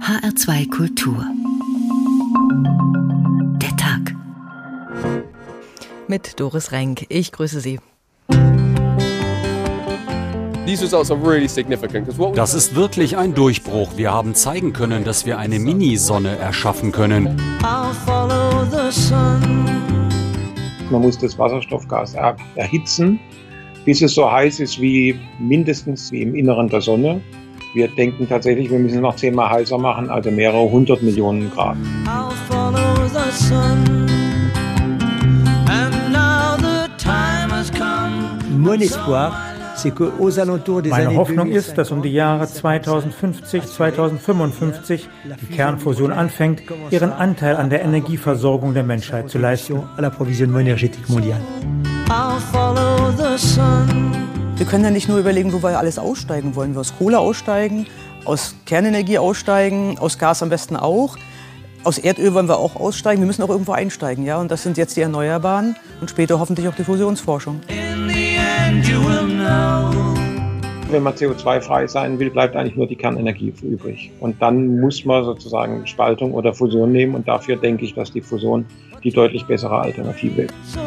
[0.00, 1.24] HR2 Kultur.
[3.60, 4.16] Der Tag.
[6.08, 7.06] Mit Doris Renk.
[7.08, 7.78] Ich grüße Sie.
[12.34, 13.96] Das ist wirklich ein Durchbruch.
[13.96, 17.40] Wir haben zeigen können, dass wir eine Minisonne erschaffen können.
[20.90, 22.14] Man muss das Wasserstoffgas
[22.56, 23.20] erhitzen,
[23.84, 27.20] bis es so heiß ist wie mindestens wie im Inneren der Sonne.
[27.74, 31.76] Wir denken tatsächlich, wir müssen es noch zehnmal heißer machen, also mehrere hundert Millionen Grad.
[40.90, 45.08] Meine Hoffnung ist, dass um die Jahre 2050, 2055
[45.40, 49.82] die Kernfusion anfängt, ihren Anteil an der Energieversorgung der Menschheit zu leisten.
[54.62, 56.54] Wir können ja nicht nur überlegen, wo wir alles aussteigen.
[56.54, 57.88] Wollen wir aus Kohle aussteigen,
[58.24, 61.16] aus Kernenergie aussteigen, aus Gas am besten auch.
[61.82, 63.22] Aus Erdöl wollen wir auch aussteigen.
[63.22, 64.24] Wir müssen auch irgendwo einsteigen.
[64.24, 64.38] Ja?
[64.38, 67.58] Und das sind jetzt die Erneuerbaren und später hoffentlich auch die Fusionsforschung.
[70.90, 74.12] Wenn man CO2-frei sein will, bleibt eigentlich nur die Kernenergie übrig.
[74.20, 77.16] Und dann muss man sozusagen Spaltung oder Fusion nehmen.
[77.16, 78.64] Und dafür denke ich, dass die Fusion
[79.02, 80.78] die deutlich bessere Alternative ist.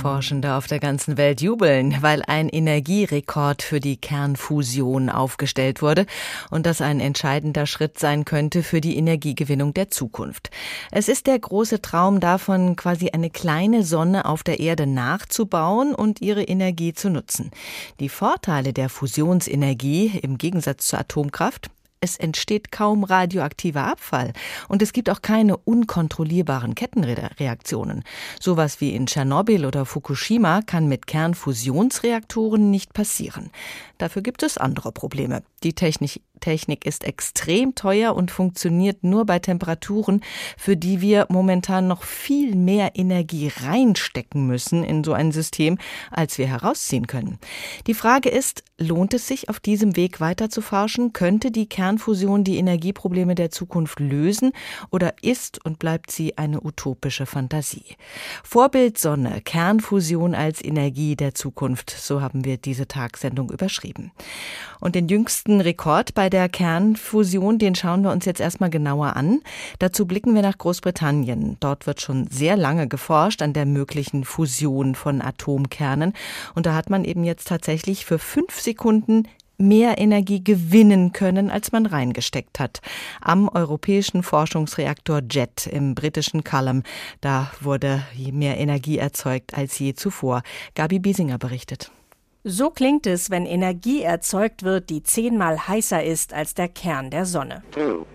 [0.00, 6.06] Forschende auf der ganzen Welt jubeln, weil ein Energierekord für die Kernfusion aufgestellt wurde
[6.50, 10.50] und das ein entscheidender Schritt sein könnte für die Energiegewinnung der Zukunft.
[10.90, 16.22] Es ist der große Traum davon, quasi eine kleine Sonne auf der Erde nachzubauen und
[16.22, 17.50] ihre Energie zu nutzen.
[18.00, 21.70] Die Vorteile der Fusionsenergie im Gegensatz zur Atomkraft
[22.00, 24.32] es entsteht kaum radioaktiver Abfall
[24.68, 28.04] und es gibt auch keine unkontrollierbaren Kettenreaktionen.
[28.40, 33.50] Sowas wie in Tschernobyl oder Fukushima kann mit Kernfusionsreaktoren nicht passieren.
[33.98, 35.42] Dafür gibt es andere Probleme.
[35.62, 40.22] Die Technik, Technik ist extrem teuer und funktioniert nur bei Temperaturen,
[40.56, 45.78] für die wir momentan noch viel mehr Energie reinstecken müssen in so ein System,
[46.10, 47.38] als wir herausziehen können.
[47.86, 51.12] Die Frage ist, lohnt es sich, auf diesem Weg weiter zu forschen?
[51.12, 54.52] Könnte die Kernfusion die Energieprobleme der Zukunft lösen
[54.90, 57.96] oder ist und bleibt sie eine utopische Fantasie?
[58.42, 64.12] Vorbild Sonne, Kernfusion als Energie der Zukunft, so haben wir diese Tagsendung überschrieben.
[64.80, 69.40] Und den jüngsten Rekord bei der Kernfusion, den schauen wir uns jetzt erstmal genauer an.
[69.78, 71.56] Dazu blicken wir nach Großbritannien.
[71.60, 76.14] Dort wird schon sehr lange geforscht an der möglichen Fusion von Atomkernen.
[76.54, 79.24] Und da hat man eben jetzt tatsächlich für fünf Sekunden
[79.60, 82.80] mehr Energie gewinnen können, als man reingesteckt hat.
[83.20, 86.82] Am europäischen Forschungsreaktor JET im britischen Culham.
[87.20, 88.02] Da wurde
[88.32, 90.42] mehr Energie erzeugt als je zuvor.
[90.74, 91.92] Gabi Biesinger berichtet.
[92.44, 97.26] So klingt es, wenn Energie erzeugt wird, die zehnmal heißer ist als der Kern der
[97.26, 97.62] Sonne.
[97.70, 98.06] Two,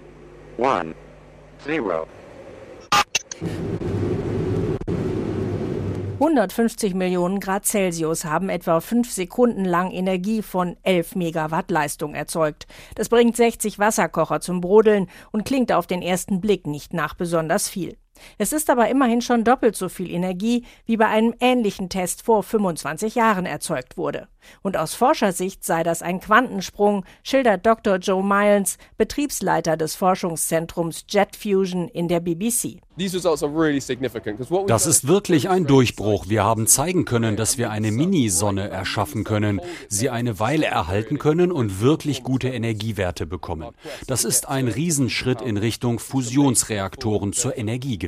[0.57, 0.95] one,
[1.63, 2.07] zero.
[6.13, 12.65] 150 Millionen Grad Celsius haben etwa fünf Sekunden lang Energie von 11 Megawatt Leistung erzeugt.
[12.95, 17.69] Das bringt 60 Wasserkocher zum Brodeln und klingt auf den ersten Blick nicht nach besonders
[17.69, 17.95] viel.
[18.37, 22.43] Es ist aber immerhin schon doppelt so viel Energie, wie bei einem ähnlichen Test vor
[22.43, 24.27] 25 Jahren erzeugt wurde.
[24.61, 27.97] Und aus Forschersicht sei das ein Quantensprung, schildert Dr.
[27.97, 32.79] Joe Miles, Betriebsleiter des Forschungszentrums Jet Fusion in der BBC.
[34.67, 36.29] Das ist wirklich ein Durchbruch.
[36.29, 39.59] Wir haben zeigen können, dass wir eine Minisonne erschaffen können,
[39.89, 43.75] sie eine Weile erhalten können und wirklich gute Energiewerte bekommen.
[44.07, 48.04] Das ist ein Riesenschritt in Richtung Fusionsreaktoren zur Energiegewinnung.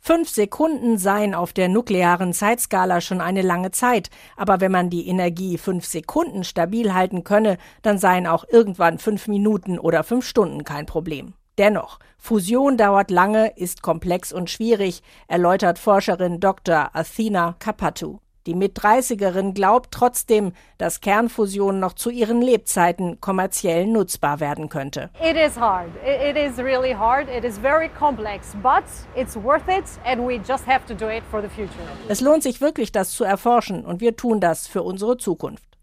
[0.00, 5.08] Fünf Sekunden seien auf der nuklearen Zeitskala schon eine lange Zeit, aber wenn man die
[5.08, 10.64] Energie fünf Sekunden stabil halten könne, dann seien auch irgendwann fünf Minuten oder fünf Stunden
[10.64, 11.34] kein Problem.
[11.58, 16.90] Dennoch, Fusion dauert lange, ist komplex und schwierig, erläutert Forscherin Dr.
[16.94, 18.20] Athena Kapatu.
[18.46, 25.10] Die Mit-30erin glaubt trotzdem, dass Kernfusion noch zu ihren Lebzeiten kommerziell nutzbar werden könnte.
[25.22, 25.88] It is hard.
[26.04, 27.28] It is really hard.
[27.28, 28.84] It is very complex, but
[29.14, 31.72] it's worth it and we just have to do it for the future.
[32.08, 35.77] Es lohnt sich wirklich, das zu erforschen und wir tun das für unsere Zukunft.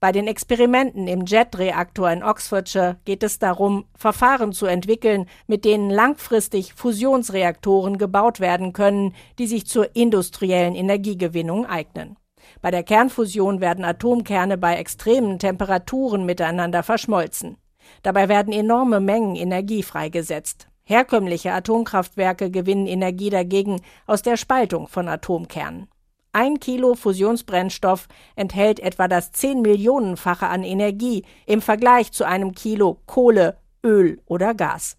[0.00, 5.90] Bei den Experimenten im JET-Reaktor in Oxfordshire geht es darum, Verfahren zu entwickeln, mit denen
[5.90, 12.16] langfristig Fusionsreaktoren gebaut werden können, die sich zur industriellen Energiegewinnung eignen.
[12.62, 17.58] Bei der Kernfusion werden Atomkerne bei extremen Temperaturen miteinander verschmolzen.
[18.02, 20.68] Dabei werden enorme Mengen Energie freigesetzt.
[20.82, 25.88] Herkömmliche Atomkraftwerke gewinnen Energie dagegen aus der Spaltung von Atomkernen.
[26.32, 28.06] Ein Kilo Fusionsbrennstoff
[28.36, 34.54] enthält etwa das 10 Millionenfache an Energie im Vergleich zu einem Kilo Kohle, Öl oder
[34.54, 34.96] Gas.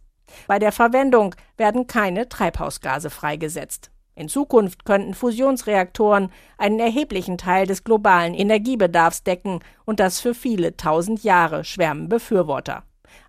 [0.48, 3.92] Bei der Verwendung werden keine Treibhausgase freigesetzt.
[4.14, 10.76] In Zukunft könnten Fusionsreaktoren einen erheblichen Teil des globalen Energiebedarfs decken und das für viele
[10.76, 12.84] tausend Jahre schwärmen Befürworter.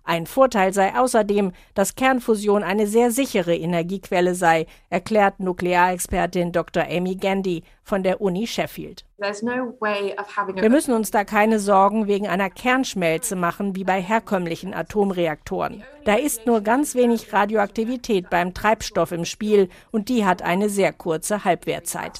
[0.05, 6.83] Ein Vorteil sei außerdem, dass Kernfusion eine sehr sichere Energiequelle sei, erklärt Nuklearexpertin Dr.
[6.89, 9.05] Amy Gandy von der Uni Sheffield.
[9.17, 15.83] Wir müssen uns da keine Sorgen wegen einer Kernschmelze machen wie bei herkömmlichen Atomreaktoren.
[16.03, 20.91] Da ist nur ganz wenig Radioaktivität beim Treibstoff im Spiel und die hat eine sehr
[20.91, 22.19] kurze Halbwertzeit.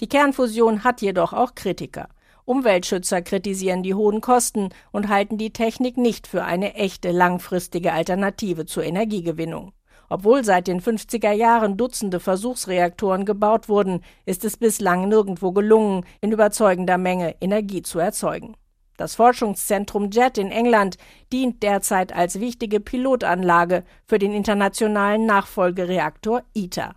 [0.00, 2.08] Die Kernfusion hat jedoch auch Kritiker.
[2.48, 8.64] Umweltschützer kritisieren die hohen Kosten und halten die Technik nicht für eine echte langfristige Alternative
[8.64, 9.72] zur Energiegewinnung.
[10.08, 16.32] Obwohl seit den 50er Jahren Dutzende Versuchsreaktoren gebaut wurden, ist es bislang nirgendwo gelungen, in
[16.32, 18.56] überzeugender Menge Energie zu erzeugen.
[18.96, 20.96] Das Forschungszentrum JET in England
[21.30, 26.94] dient derzeit als wichtige Pilotanlage für den internationalen Nachfolgereaktor ITER.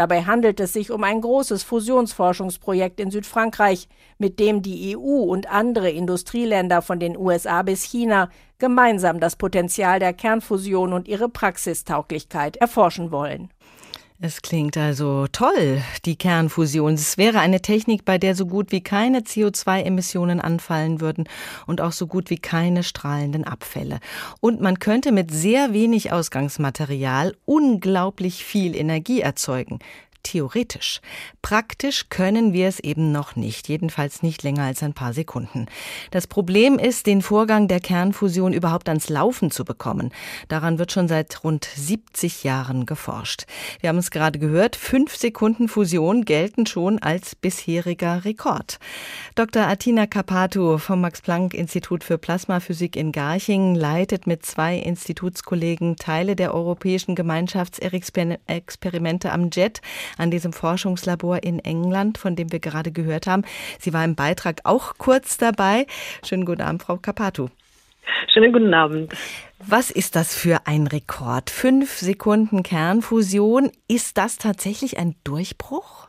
[0.00, 3.86] Dabei handelt es sich um ein großes Fusionsforschungsprojekt in Südfrankreich,
[4.16, 9.98] mit dem die EU und andere Industrieländer von den USA bis China gemeinsam das Potenzial
[9.98, 13.50] der Kernfusion und ihre Praxistauglichkeit erforschen wollen.
[14.22, 16.92] Es klingt also toll, die Kernfusion.
[16.92, 21.24] Es wäre eine Technik, bei der so gut wie keine CO2-Emissionen anfallen würden
[21.66, 23.98] und auch so gut wie keine strahlenden Abfälle.
[24.40, 29.78] Und man könnte mit sehr wenig Ausgangsmaterial unglaublich viel Energie erzeugen
[30.22, 31.00] theoretisch.
[31.42, 35.66] Praktisch können wir es eben noch nicht, jedenfalls nicht länger als ein paar Sekunden.
[36.10, 40.10] Das Problem ist, den Vorgang der Kernfusion überhaupt ans Laufen zu bekommen.
[40.48, 43.46] Daran wird schon seit rund 70 Jahren geforscht.
[43.80, 48.78] Wir haben es gerade gehört, fünf Sekunden Fusion gelten schon als bisheriger Rekord.
[49.34, 49.66] Dr.
[49.66, 57.14] Atina Kapatu vom Max-Planck-Institut für Plasmaphysik in Garching leitet mit zwei Institutskollegen Teile der europäischen
[57.14, 59.80] Gemeinschaftsexperimente am JET
[60.18, 63.42] an diesem Forschungslabor in England, von dem wir gerade gehört haben.
[63.78, 65.86] Sie war im Beitrag auch kurz dabei.
[66.24, 67.48] Schönen guten Abend, Frau Capatu.
[68.32, 69.12] Schönen guten Abend.
[69.58, 71.50] Was ist das für ein Rekord?
[71.50, 73.70] Fünf Sekunden Kernfusion.
[73.88, 76.08] Ist das tatsächlich ein Durchbruch?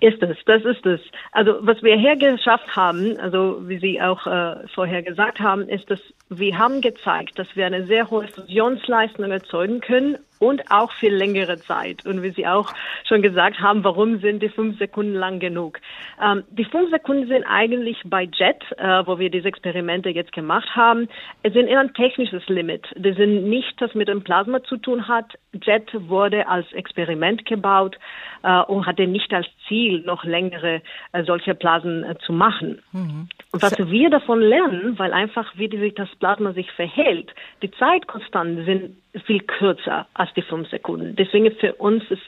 [0.00, 1.00] Ist es, das ist es.
[1.32, 6.00] Also was wir hergeschafft haben, also wie Sie auch äh, vorher gesagt haben, ist, dass
[6.28, 11.58] wir haben gezeigt, dass wir eine sehr hohe Fusionsleistung erzeugen können und auch für längere
[11.58, 12.06] Zeit.
[12.06, 12.72] Und wie Sie auch
[13.06, 15.80] schon gesagt haben, warum sind die fünf Sekunden lang genug?
[16.22, 20.68] Ähm, die fünf Sekunden sind eigentlich bei JET, äh, wo wir diese Experimente jetzt gemacht
[20.74, 21.08] haben,
[21.42, 22.86] es sind eher ein technisches Limit.
[22.96, 25.38] Die sind nicht, das mit dem Plasma zu tun hat.
[25.52, 27.98] JET wurde als Experiment gebaut
[28.42, 30.82] äh, und hatte nicht als Ziel, noch längere
[31.12, 32.82] äh, solche Blasen äh, zu machen.
[32.92, 33.28] Mhm.
[33.52, 38.64] Und was wir davon lernen, weil einfach wie sich das Plasma sich verhält, die Zeitkonstanten
[38.64, 41.16] sind viel kürzer als die fünf Sekunden.
[41.16, 42.22] Deswegen für uns ist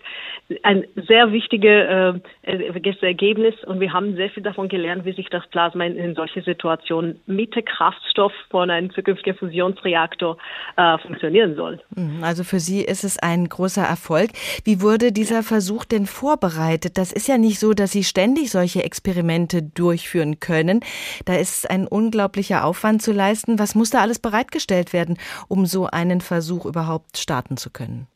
[0.63, 5.47] ein sehr wichtiges äh, Ergebnis und wir haben sehr viel davon gelernt, wie sich das
[5.49, 10.37] Plasma in, in solche Situationen mit dem Kraftstoff von einem zukünftigen Fusionsreaktor
[10.77, 11.81] äh, funktionieren soll.
[11.95, 14.31] Mhm, also für Sie ist es ein großer Erfolg.
[14.65, 16.99] Wie wurde dieser Versuch denn vorbereitet?
[16.99, 20.81] Das ist ja nicht so, dass Sie ständig solche Experimente durchführen können.
[21.25, 23.59] Da ist ein unglaublicher Aufwand zu leisten.
[23.59, 26.80] Was muss da alles bereitgestellt werden, um so einen Versuch überhaupt
[27.17, 28.07] starten zu können?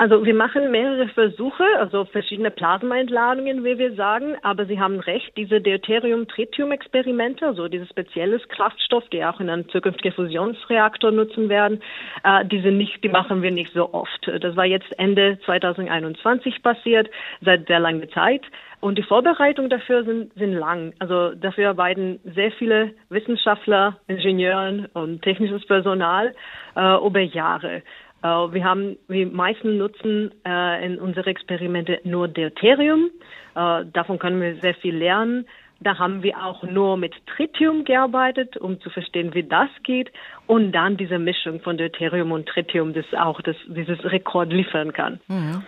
[0.00, 5.36] Also wir machen mehrere Versuche, also verschiedene Plasmaentladungen, wie wir sagen, aber Sie haben recht,
[5.36, 11.82] diese Deuterium-Tritium-Experimente, also dieses spezielles Kraftstoff, die auch in einem zukünftigen Fusionsreaktor nutzen werden,
[12.24, 14.26] äh, sind nicht, die machen wir nicht so oft.
[14.40, 17.10] Das war jetzt Ende 2021 passiert,
[17.42, 18.44] seit sehr langer Zeit.
[18.80, 20.94] Und die Vorbereitungen dafür sind, sind lang.
[20.98, 26.34] Also dafür arbeiten sehr viele Wissenschaftler, Ingenieuren und technisches Personal
[26.74, 27.82] äh, über Jahre.
[28.22, 33.10] Äh, wir haben, wir meisten nutzen äh, in unsere Experimente nur Deuterium.
[33.54, 35.46] Äh, davon können wir sehr viel lernen.
[35.82, 40.12] Da haben wir auch nur mit Tritium gearbeitet, um zu verstehen, wie das geht.
[40.50, 45.20] Und dann diese Mischung von Deuterium und Tritium, das auch das, dieses Rekord liefern kann.
[45.28, 45.62] Mhm.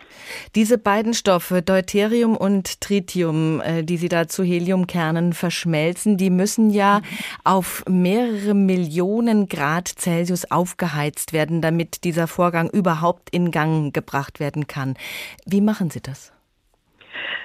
[0.57, 6.69] Diese beiden Stoffe, Deuterium und Tritium, äh, die Sie da zu Heliumkernen verschmelzen, die müssen
[6.71, 7.05] ja mhm.
[7.45, 14.67] auf mehrere Millionen Grad Celsius aufgeheizt werden, damit dieser Vorgang überhaupt in Gang gebracht werden
[14.67, 14.97] kann.
[15.47, 16.33] Wie machen Sie das?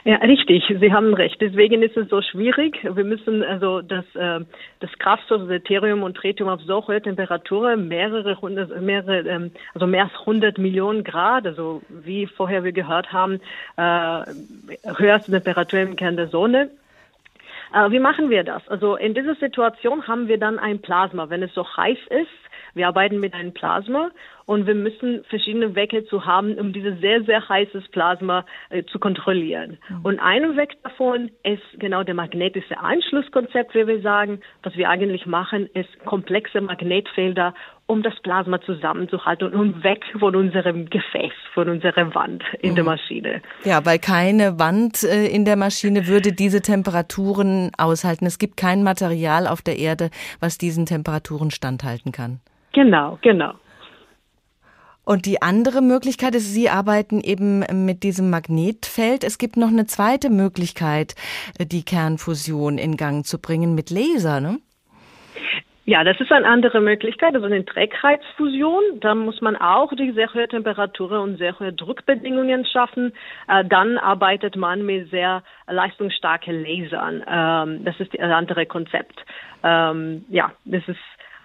[0.03, 0.63] Ja, richtig.
[0.79, 1.41] Sie haben recht.
[1.41, 2.79] Deswegen ist es so schwierig.
[2.83, 4.39] Wir müssen also das, äh,
[4.79, 10.05] das Kraftstoff Deuterium und Tritium auf so hohe Temperaturen, mehrere hundert, mehrere, ähm, also mehr
[10.05, 13.41] als 100 Millionen Grad, also wie vorher wir gehört haben,
[13.75, 14.21] äh,
[14.97, 16.69] höchste Temperatur im Kern der Sonne.
[17.73, 18.67] Äh, wie machen wir das?
[18.69, 21.29] Also in dieser Situation haben wir dann ein Plasma.
[21.29, 24.11] Wenn es so heiß ist, wir arbeiten mit einem Plasma
[24.45, 28.99] und wir müssen verschiedene Wege zu haben, um dieses sehr, sehr heißes Plasma äh, zu
[28.99, 29.77] kontrollieren.
[29.89, 30.05] Mhm.
[30.05, 34.39] Und ein Weg davon ist genau der magnetische Anschlusskonzept, wie wir sagen.
[34.63, 37.53] Was wir eigentlich machen, ist komplexe Magnetfelder
[37.87, 42.75] um das Plasma zusammenzuhalten und weg von unserem Gefäß, von unserer Wand in mhm.
[42.75, 43.41] der Maschine.
[43.63, 48.25] Ja, weil keine Wand äh, in der Maschine würde diese Temperaturen aushalten.
[48.25, 50.09] Es gibt kein Material auf der Erde,
[50.41, 52.41] was diesen Temperaturen standhalten kann.
[52.73, 53.53] Genau, genau.
[55.05, 59.23] Und die andere Möglichkeit ist, Sie arbeiten eben mit diesem Magnetfeld.
[59.23, 61.15] Es gibt noch eine zweite Möglichkeit,
[61.57, 64.59] äh, die Kernfusion in Gang zu bringen mit Laser, ne?
[65.89, 68.99] Ja, das ist eine andere Möglichkeit, also eine Trägheitsfusion.
[68.99, 73.13] Da muss man auch die sehr hohe Temperatur und sehr hohe Druckbedingungen schaffen.
[73.47, 77.23] Äh, dann arbeitet man mit sehr leistungsstarken Lasern.
[77.25, 79.17] Ähm, das ist ein anderes Konzept.
[79.63, 80.99] Ähm, ja, das ist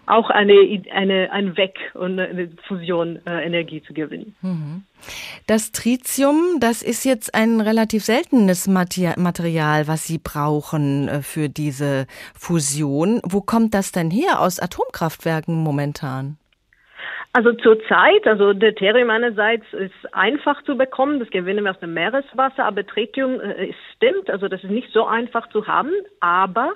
[0.07, 4.35] auch eine, eine, ein Weg und eine Fusion äh, Energie zu gewinnen.
[4.43, 4.83] Mhm.
[5.47, 12.07] Das Tritium, das ist jetzt ein relativ seltenes Material, was Sie brauchen äh, für diese
[12.35, 13.21] Fusion.
[13.25, 16.37] Wo kommt das denn her aus Atomkraftwerken momentan?
[17.35, 22.65] Also zurzeit, also Deuterium einerseits ist einfach zu bekommen, das gewinnen wir aus dem Meereswasser,
[22.65, 26.75] aber Tritium äh, stimmt, also das ist nicht so einfach zu haben, aber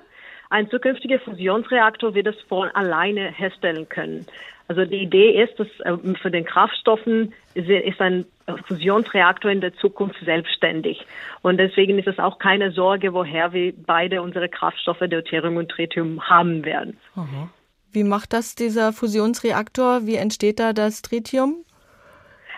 [0.51, 4.27] ein zukünftiger Fusionsreaktor wird es von alleine herstellen können.
[4.69, 8.27] Also die Idee ist, dass äh, für den Kraftstoffen ist ein
[8.67, 11.07] Fusionsreaktor in der Zukunft selbstständig.
[11.43, 16.21] Und deswegen ist es auch keine Sorge, woher wir beide unsere Kraftstoffe Deuterium und Tritium
[16.29, 16.97] haben werden.
[17.15, 17.49] Aha.
[17.93, 20.07] Wie macht das dieser Fusionsreaktor?
[20.07, 21.65] Wie entsteht da das Tritium?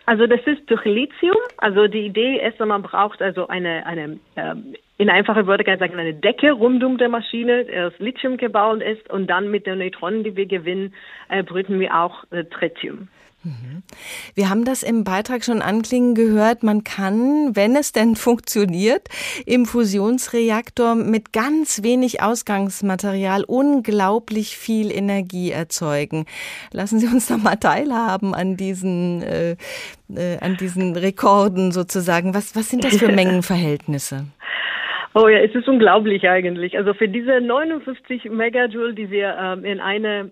[0.07, 1.37] Also das ist durch Lithium.
[1.59, 5.81] Also die Idee ist, man braucht also eine, eine ähm, in einfacher Worte kann ich
[5.81, 9.67] sagen, eine Decke rund um der Maschine, die aus Lithium gebaut ist und dann mit
[9.67, 10.93] den Neutronen, die wir gewinnen,
[11.29, 13.09] äh, brüten wir auch äh, Tritium.
[13.45, 13.85] Mhm.
[14.35, 16.65] Wir haben das im Beitrag schon anklingen gehört.
[16.65, 19.09] Man kann, wenn es denn funktioniert,
[19.47, 26.27] im Fusionsreaktor mit ganz wenig Ausgangsmaterial unglaublich viel Energie erzeugen.
[26.73, 29.53] Lassen Sie uns doch mal teilhaben an diesen, äh,
[30.13, 32.35] äh, an diesen Rekorden sozusagen.
[32.35, 34.27] Was, was sind das für Mengenverhältnisse?
[35.21, 36.79] Oh ja, es ist unglaublich eigentlich.
[36.79, 40.31] Also für diese 59 Megajoule, die wir ähm, in eine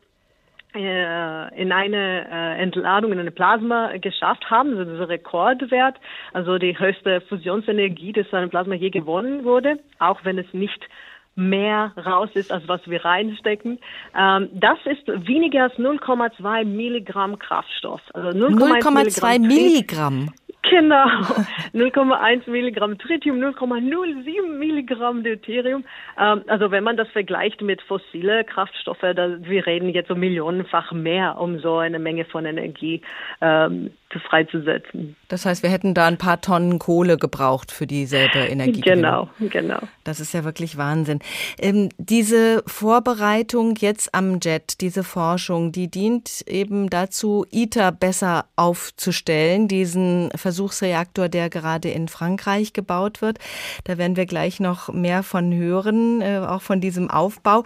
[0.77, 5.97] äh, in eine äh, Entladung, in eine Plasma geschafft haben, also dieser Rekordwert,
[6.35, 10.87] also die höchste Fusionsenergie, die zu einem Plasma je gewonnen wurde, auch wenn es nicht
[11.35, 13.81] mehr raus ist, als was wir reinstecken.
[14.17, 18.03] Ähm, das ist weniger als 0,2 Milligramm Kraftstoff.
[18.15, 19.49] Also 0,2 Milligramm.
[19.49, 20.31] Milligramm.
[20.71, 21.07] Genau.
[21.75, 25.85] 0,1 Milligramm Tritium, 0,07 Milligramm Deuterium.
[26.19, 30.93] Ähm, also wenn man das vergleicht mit fossile Kraftstoffe, da, wir reden jetzt um millionenfach
[30.93, 33.03] mehr, um so eine Menge von Energie
[33.41, 35.17] ähm, freizusetzen.
[35.29, 38.81] Das heißt, wir hätten da ein paar Tonnen Kohle gebraucht für dieselbe Energie.
[38.81, 39.81] Genau, genau.
[40.05, 41.19] Das ist ja wirklich Wahnsinn.
[41.59, 49.69] Ähm, diese Vorbereitung jetzt am Jet, diese Forschung, die dient eben dazu, ITER besser aufzustellen,
[49.69, 53.39] diesen Versuchsreaktor, der gerade in Frankreich gebaut wird.
[53.85, 57.65] Da werden wir gleich noch mehr von hören, äh, auch von diesem Aufbau.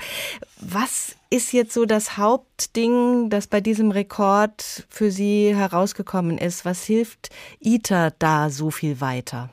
[0.60, 6.64] Was ist jetzt so das Hauptding, das bei diesem Rekord für Sie herausgekommen ist?
[6.64, 9.48] Was hilft ITER da so viel weiter?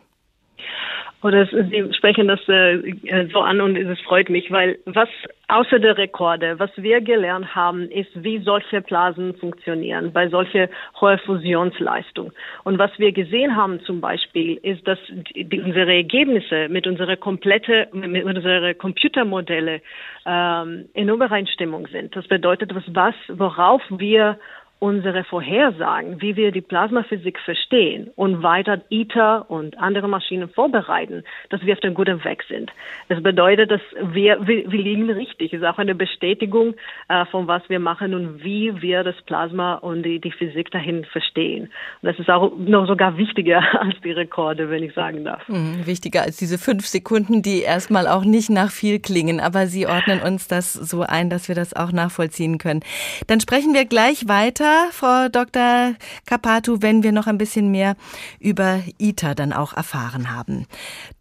[1.28, 5.10] Oder Sie sprechen das äh, so an und es freut mich, weil was
[5.50, 10.70] außer der Rekorde, was wir gelernt haben, ist, wie solche Blasen funktionieren bei solcher
[11.02, 12.32] hoher Fusionsleistung.
[12.64, 15.00] Und was wir gesehen haben zum Beispiel, ist, dass
[15.36, 19.82] die, unsere Ergebnisse mit unserer komplette, mit unseren Computermodelle
[20.26, 22.16] ähm, in Übereinstimmung sind.
[22.16, 24.40] Das bedeutet, was worauf wir
[24.80, 31.62] unsere Vorhersagen, wie wir die Plasmaphysik verstehen und weiter ITER und andere Maschinen vorbereiten, dass
[31.64, 32.72] wir auf dem guten Weg sind.
[33.10, 35.54] Das bedeutet, dass wir, wir, wir liegen richtig.
[35.54, 36.76] Es ist auch eine Bestätigung
[37.10, 41.06] äh, von was wir machen und wie wir das Plasma und die, die Physik dahin
[41.06, 41.72] verstehen.
[42.02, 45.48] Und das ist auch noch sogar wichtiger als die Rekorde, wenn ich sagen darf.
[45.48, 49.88] Mhm, wichtiger als diese fünf Sekunden, die erstmal auch nicht nach viel klingen, aber Sie
[49.88, 52.82] ordnen uns das so ein, dass wir das auch nachvollziehen können.
[53.26, 55.96] Dann sprechen wir gleich weiter besser, Frau Dr.
[56.26, 57.96] Capatu, wenn wir noch ein bisschen mehr
[58.40, 60.66] über ITER dann auch erfahren haben.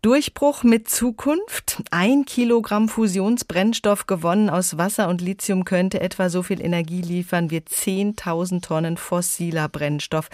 [0.02, 1.82] Durchbruch mit Zukunft.
[1.90, 7.58] Ein Kilogramm Fusionsbrennstoff gewonnen aus Wasser und Lithium könnte etwa so viel Energie liefern wie
[7.58, 10.28] 10.000 Tonnen fossiler Brennstoff.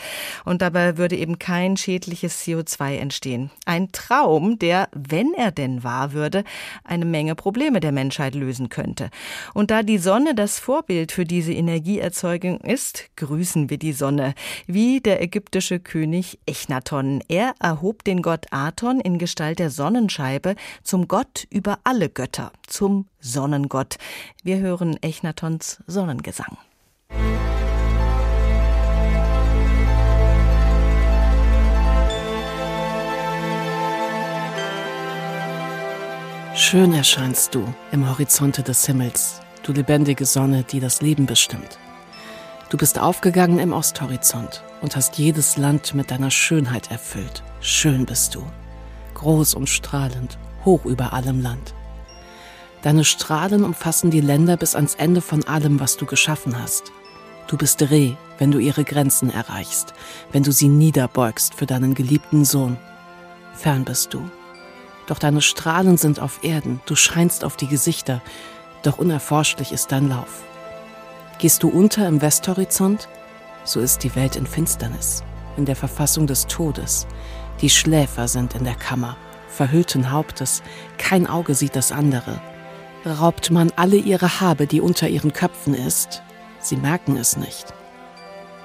[0.44, 3.50] Und dabei würde eben kein schädliches CO2 entstehen.
[3.66, 6.44] Ein Traum, der, wenn er denn wahr würde,
[6.84, 9.10] eine Menge Probleme der Menschheit lösen könnte.
[9.54, 14.34] Und da die Sonne das Vorbild für diese Energieerzeugung ist, grüßen wir die Sonne,
[14.66, 17.22] wie der ägyptische König Echnaton.
[17.28, 23.06] Er erhob den Gott Aton in Gestalt der Sonnenscheibe zum Gott über alle Götter, zum
[23.20, 23.96] Sonnengott.
[24.42, 26.56] Wir hören Echnatons Sonnengesang.
[36.54, 41.78] Schön erscheinst du im Horizonte des Himmels, du lebendige Sonne, die das Leben bestimmt.
[42.72, 47.42] Du bist aufgegangen im Osthorizont und hast jedes Land mit deiner Schönheit erfüllt.
[47.60, 48.46] Schön bist du,
[49.12, 51.74] groß und strahlend, hoch über allem Land.
[52.80, 56.92] Deine Strahlen umfassen die Länder bis ans Ende von allem, was du geschaffen hast.
[57.46, 59.92] Du bist Reh, wenn du ihre Grenzen erreichst,
[60.30, 62.78] wenn du sie niederbeugst für deinen geliebten Sohn.
[63.52, 64.22] Fern bist du.
[65.08, 68.22] Doch deine Strahlen sind auf Erden, du scheinst auf die Gesichter,
[68.82, 70.42] doch unerforschlich ist dein Lauf.
[71.38, 73.08] Gehst du unter im Westhorizont,
[73.64, 75.22] so ist die Welt in Finsternis,
[75.56, 77.06] in der Verfassung des Todes.
[77.60, 79.16] Die Schläfer sind in der Kammer,
[79.48, 80.62] verhüllten Hauptes,
[80.98, 82.40] kein Auge sieht das andere.
[83.04, 86.22] Raubt man alle ihre Habe, die unter ihren Köpfen ist,
[86.60, 87.74] sie merken es nicht.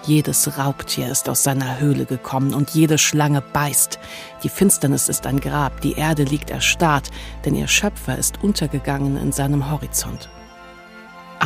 [0.03, 3.99] Jedes Raubtier ist aus seiner Höhle gekommen und jede Schlange beißt.
[4.43, 7.09] Die Finsternis ist ein Grab, die Erde liegt erstarrt,
[7.43, 10.29] denn ihr Schöpfer ist untergegangen in seinem Horizont.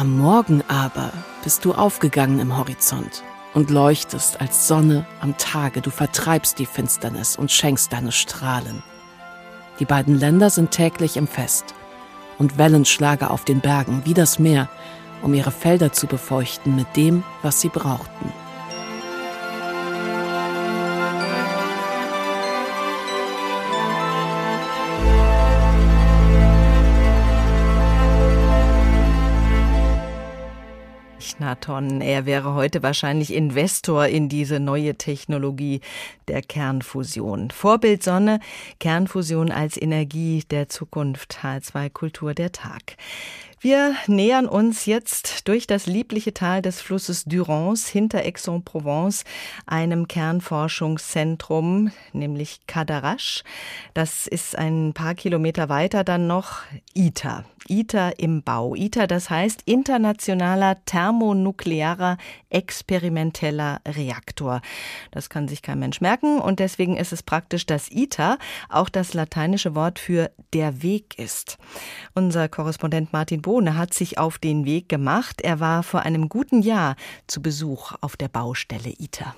[0.02, 3.22] Am Morgen aber bist du aufgegangen im Horizont
[3.54, 8.82] und leuchtest als Sonne am Tage, du vertreibst die Finsternis und schenkst deine Strahlen.
[9.80, 11.76] Die beiden Länder sind täglich im Fest
[12.40, 14.70] und Wellenschlager auf den Bergen wie das Meer,
[15.22, 18.34] um ihre Felder zu befeuchten mit dem, was sie brauchten.
[31.62, 32.02] Echnaton.
[32.02, 35.82] Er wäre heute wahrscheinlich Investor in diese neue Technologie
[36.28, 37.52] der Kernfusion.
[37.52, 38.40] Vorbild Sonne,
[38.80, 41.40] Kernfusion als Energie der Zukunft.
[41.44, 42.98] H2 Kultur der Tag.
[43.64, 49.24] Wir nähern uns jetzt durch das liebliche Tal des Flusses Durance hinter Aix-en-Provence
[49.68, 53.44] einem Kernforschungszentrum, nämlich Cadarache.
[53.94, 56.62] Das ist ein paar Kilometer weiter dann noch
[56.96, 57.46] ITER.
[57.68, 58.74] ITER im Bau.
[58.74, 62.18] ITER, das heißt Internationaler Thermonuklearer
[62.50, 64.62] Experimenteller Reaktor.
[65.12, 69.14] Das kann sich kein Mensch merken und deswegen ist es praktisch, dass ITER auch das
[69.14, 71.60] lateinische Wort für der Weg ist.
[72.16, 75.42] Unser Korrespondent Martin Bohne hat sich auf den Weg gemacht.
[75.42, 76.96] Er war vor einem guten Jahr
[77.28, 79.36] zu Besuch auf der Baustelle ITER.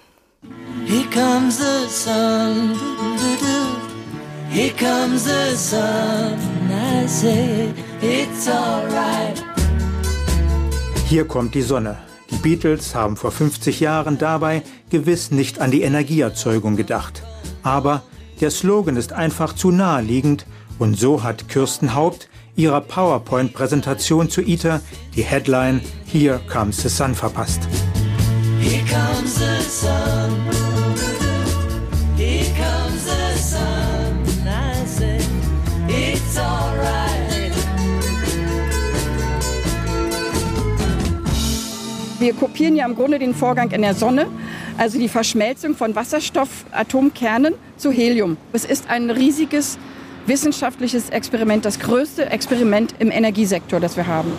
[0.86, 2.76] Here comes the sun.
[4.52, 6.38] Here comes the sun.
[6.70, 7.74] I say
[8.04, 9.44] it's alright.
[11.08, 11.98] Hier kommt die Sonne.
[12.30, 17.24] Die Beatles haben vor 50 Jahren dabei gewiss nicht an die Energieerzeugung gedacht.
[17.64, 18.04] Aber
[18.42, 20.46] der Slogan ist einfach zu naheliegend
[20.78, 24.82] und so hat Kirsten Haupt ihrer PowerPoint-Präsentation zu ITER
[25.16, 27.62] die Headline Here Comes the Sun verpasst.
[28.60, 30.44] Here comes the sun.
[42.24, 44.28] Wir kopieren ja im Grunde den Vorgang in der Sonne,
[44.78, 48.38] also die Verschmelzung von Wasserstoffatomkernen zu Helium.
[48.54, 49.78] Es ist ein riesiges
[50.26, 54.32] wissenschaftliches Experiment, das größte Experiment im Energiesektor, das wir haben.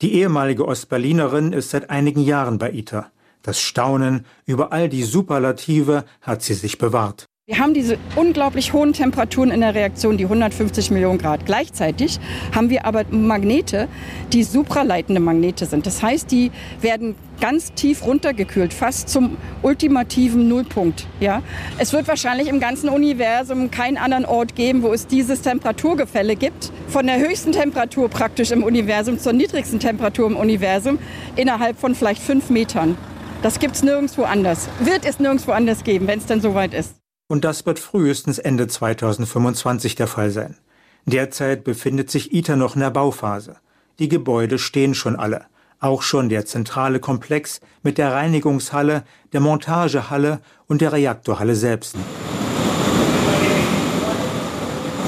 [0.00, 3.10] Die ehemalige Ostberlinerin ist seit einigen Jahren bei ITER.
[3.42, 7.27] Das Staunen über all die Superlative hat sie sich bewahrt.
[7.48, 11.46] Wir haben diese unglaublich hohen Temperaturen in der Reaktion, die 150 Millionen Grad.
[11.46, 12.20] Gleichzeitig
[12.54, 13.88] haben wir aber Magnete,
[14.34, 15.86] die supraleitende Magnete sind.
[15.86, 16.50] Das heißt, die
[16.82, 21.06] werden ganz tief runtergekühlt, fast zum ultimativen Nullpunkt.
[21.20, 21.40] Ja?
[21.78, 26.70] Es wird wahrscheinlich im ganzen Universum keinen anderen Ort geben, wo es dieses Temperaturgefälle gibt.
[26.88, 30.98] Von der höchsten Temperatur praktisch im Universum zur niedrigsten Temperatur im Universum
[31.34, 32.98] innerhalb von vielleicht fünf Metern.
[33.40, 34.68] Das gibt es nirgendwo anders.
[34.80, 36.98] Wird es nirgendwo anders geben, wenn es dann soweit ist
[37.28, 40.56] und das wird frühestens Ende 2025 der Fall sein.
[41.04, 43.56] Derzeit befindet sich ITER noch in der Bauphase.
[43.98, 45.44] Die Gebäude stehen schon alle.
[45.80, 51.94] Auch schon der zentrale Komplex mit der Reinigungshalle, der Montagehalle und der Reaktorhalle selbst.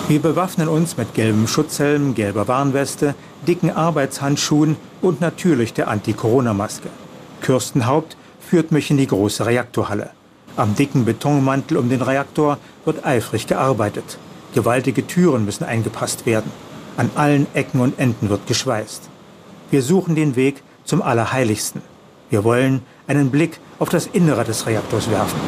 [0.09, 3.15] Wir bewaffnen uns mit gelbem Schutzhelm, gelber Warnweste,
[3.47, 6.89] dicken Arbeitshandschuhen und natürlich der Anti-Corona-Maske.
[7.43, 10.11] Kirsten Haupt führt mich in die große Reaktorhalle.
[10.61, 14.19] Am dicken Betonmantel um den Reaktor wird eifrig gearbeitet.
[14.55, 16.53] Gewaltige Türen müssen eingepasst werden.
[16.99, 19.09] An allen Ecken und Enden wird geschweißt.
[19.71, 21.81] Wir suchen den Weg zum Allerheiligsten.
[22.29, 25.41] Wir wollen einen Blick auf das Innere des Reaktors werfen.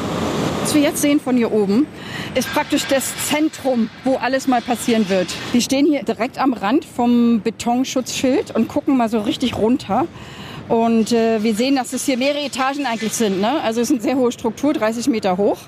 [0.63, 1.87] Was wir jetzt sehen von hier oben,
[2.35, 5.29] ist praktisch das Zentrum, wo alles mal passieren wird.
[5.53, 10.07] Wir stehen hier direkt am Rand vom Betonschutzschild und gucken mal so richtig runter.
[10.73, 13.43] Und äh, wir sehen, dass es hier mehrere Etagen eigentlich sind.
[13.43, 13.61] Ne?
[13.61, 15.59] Also es ist eine sehr hohe Struktur, 30 Meter hoch.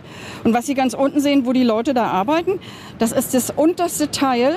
[0.44, 2.58] Und was Sie ganz unten sehen, wo die Leute da arbeiten,
[2.98, 4.56] das ist das unterste Teil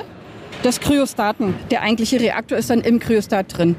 [0.64, 1.54] des Kryostaten.
[1.70, 3.76] Der eigentliche Reaktor ist dann im Kryostat drin.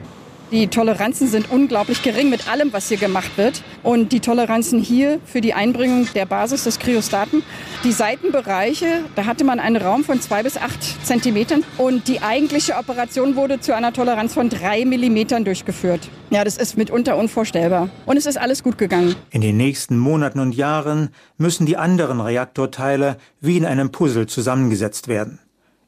[0.52, 3.62] Die Toleranzen sind unglaublich gering mit allem, was hier gemacht wird.
[3.84, 7.44] Und die Toleranzen hier für die Einbringung der Basis des Kryostaten,
[7.84, 11.64] die Seitenbereiche, da hatte man einen Raum von zwei bis acht Zentimetern.
[11.78, 16.10] Und die eigentliche Operation wurde zu einer Toleranz von drei Millimetern durchgeführt.
[16.32, 17.90] Ja, das ist mitunter unvorstellbar.
[18.08, 19.16] Und es ist alles gut gegangen.
[19.30, 25.08] In den nächsten Monaten und Jahren müssen die anderen Reaktorteile wie in einem Puzzle zusammengesetzt
[25.08, 25.38] werden.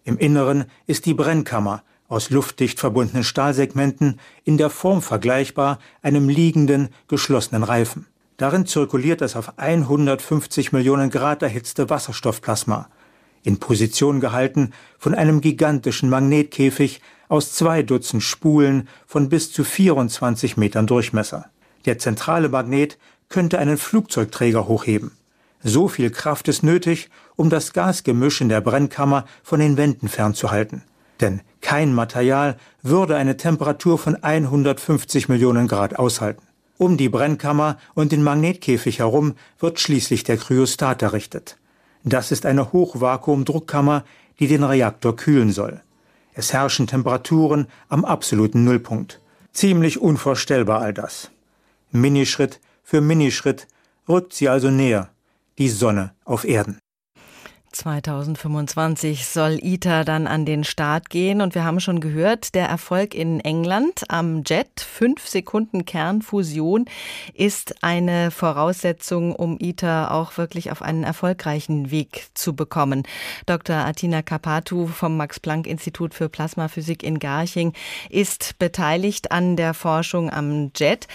[0.04, 6.89] Im Inneren ist die Brennkammer, aus luftdicht verbundenen Stahlsegmenten, in der Form vergleichbar einem liegenden,
[7.08, 8.06] geschlossenen Reifen.
[8.36, 12.89] Darin zirkuliert das auf 150 Millionen Grad erhitzte Wasserstoffplasma,
[13.43, 20.58] in Position gehalten von einem gigantischen Magnetkäfig aus zwei Dutzend Spulen von bis zu 24
[20.58, 21.45] Metern Durchmesser.
[21.86, 22.97] Der zentrale Magnet
[23.30, 25.12] könnte einen Flugzeugträger hochheben.
[25.63, 30.84] So viel Kraft ist nötig, um das Gasgemisch in der Brennkammer von den Wänden fernzuhalten.
[31.21, 36.41] Denn kein Material würde eine Temperatur von 150 Millionen Grad aushalten.
[36.77, 41.57] Um die Brennkammer und den Magnetkäfig herum wird schließlich der Kryostat errichtet.
[42.03, 44.03] Das ist eine Hochvakuumdruckkammer,
[44.39, 45.81] die den Reaktor kühlen soll.
[46.34, 49.21] Es herrschen Temperaturen am absoluten Nullpunkt.
[49.53, 51.29] Ziemlich unvorstellbar all das.
[51.91, 53.67] Minischritt für Minischritt
[54.10, 55.10] rückt sie also näher,
[55.60, 56.81] die Sonne auf Erden.
[57.71, 63.15] 2025 soll ITER dann an den Start gehen und wir haben schon gehört, der Erfolg
[63.15, 66.86] in England am JET, 5 Sekunden Kernfusion,
[67.34, 73.03] ist eine Voraussetzung, um ITER auch wirklich auf einen erfolgreichen Weg zu bekommen.
[73.45, 73.77] Dr.
[73.77, 77.73] Atina Kapatu vom Max-Planck-Institut für Plasmaphysik in Garching
[78.10, 81.07] ist beteiligt an der Forschung am JET.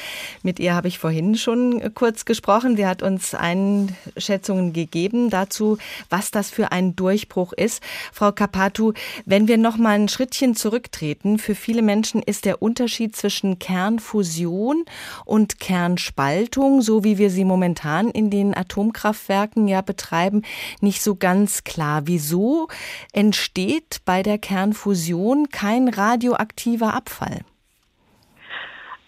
[0.42, 2.76] Mit ihr habe ich vorhin schon kurz gesprochen.
[2.76, 7.82] Sie hat uns Einschätzungen gegeben dazu, was das das für ein Durchbruch ist.
[8.12, 8.92] Frau Capatu,
[9.24, 14.84] wenn wir noch mal ein Schrittchen zurücktreten, für viele Menschen ist der Unterschied zwischen Kernfusion
[15.24, 20.42] und Kernspaltung, so wie wir sie momentan in den Atomkraftwerken ja betreiben,
[20.80, 22.02] nicht so ganz klar.
[22.06, 22.68] Wieso
[23.12, 27.40] entsteht bei der Kernfusion kein radioaktiver Abfall?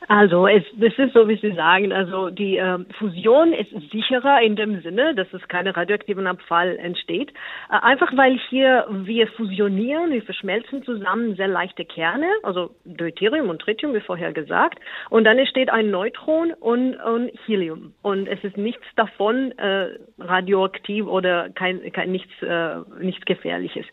[0.09, 4.57] Also es, das ist so, wie Sie sagen, also die äh, Fusion ist sicherer in
[4.57, 7.31] dem Sinne, dass es keine radioaktiven Abfall entsteht.
[7.71, 13.61] Äh, einfach weil hier wir fusionieren, wir verschmelzen zusammen sehr leichte Kerne, also Deuterium und
[13.61, 14.79] Tritium, wie vorher gesagt,
[15.11, 17.93] und dann entsteht ein Neutron und, und Helium.
[18.01, 23.85] Und es ist nichts davon äh, radioaktiv oder kein, kein nichts, äh, nichts Gefährliches.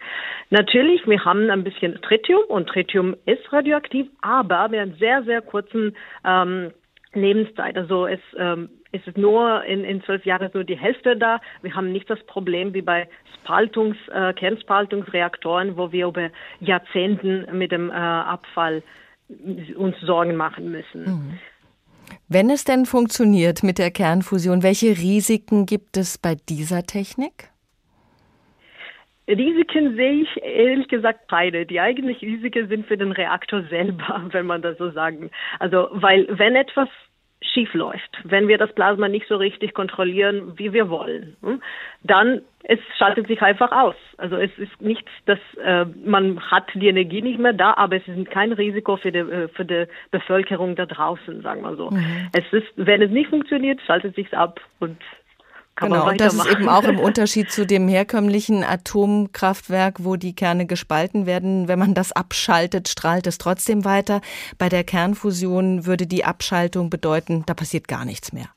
[0.49, 5.41] Natürlich, wir haben ein bisschen Tritium und Tritium ist radioaktiv, aber wir haben sehr, sehr
[5.41, 6.71] kurzen ähm,
[7.13, 7.77] Lebenszeit.
[7.77, 11.39] Also es ähm, ist es nur in, in zwölf Jahren nur die Hälfte da.
[11.61, 17.71] Wir haben nicht das Problem wie bei Spaltungs, äh, Kernspaltungsreaktoren, wo wir über Jahrzehnten mit
[17.71, 18.83] dem äh, Abfall
[19.75, 21.03] uns Sorgen machen müssen.
[21.03, 21.39] Mhm.
[22.27, 27.49] Wenn es denn funktioniert mit der Kernfusion, welche Risiken gibt es bei dieser Technik?
[29.27, 31.65] Risiken sehe ich ehrlich gesagt keine.
[31.65, 35.31] Die eigentlichen Risiken sind für den Reaktor selber, wenn man das so sagen.
[35.59, 36.89] Also, weil wenn etwas
[37.41, 41.61] schief läuft, wenn wir das Plasma nicht so richtig kontrollieren, wie wir wollen, hm,
[42.03, 43.95] dann es schaltet sich einfach aus.
[44.17, 48.07] Also es ist nichts, dass äh, man hat die Energie nicht mehr da, aber es
[48.07, 51.91] ist kein Risiko für die, äh, für die Bevölkerung da draußen, sagen wir so.
[51.91, 52.29] Mhm.
[52.33, 54.97] Es ist, wenn es nicht funktioniert, schaltet sich ab und
[55.75, 60.33] kann genau, und das ist eben auch im Unterschied zu dem herkömmlichen Atomkraftwerk, wo die
[60.33, 61.67] Kerne gespalten werden.
[61.67, 64.21] Wenn man das abschaltet, strahlt es trotzdem weiter.
[64.57, 68.47] Bei der Kernfusion würde die Abschaltung bedeuten, da passiert gar nichts mehr.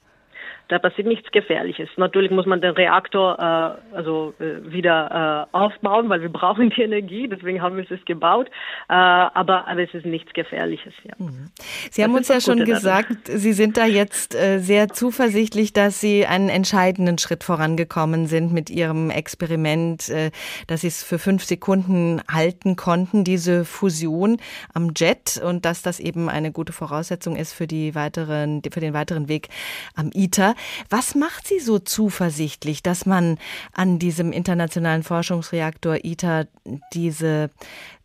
[0.68, 1.88] Da passiert nichts Gefährliches.
[1.96, 6.82] Natürlich muss man den Reaktor äh, also äh, wieder äh, aufbauen, weil wir brauchen die
[6.82, 8.48] Energie, deswegen haben wir es gebaut.
[8.88, 10.92] Äh, aber, aber es ist nichts Gefährliches.
[11.04, 11.14] Ja.
[11.18, 11.50] Mhm.
[11.90, 13.40] Sie haben uns ja schon gesagt, daran.
[13.40, 18.68] Sie sind da jetzt äh, sehr zuversichtlich, dass Sie einen entscheidenden Schritt vorangekommen sind mit
[18.68, 20.30] Ihrem Experiment, äh,
[20.66, 24.36] dass Sie es für fünf Sekunden halten konnten, diese Fusion
[24.74, 28.92] am Jet und dass das eben eine gute Voraussetzung ist für die weiteren, für den
[28.92, 29.48] weiteren Weg
[29.94, 30.54] am ITER.
[30.88, 33.38] Was macht Sie so zuversichtlich, dass man
[33.72, 36.48] an diesem internationalen Forschungsreaktor ITER
[36.92, 37.50] diese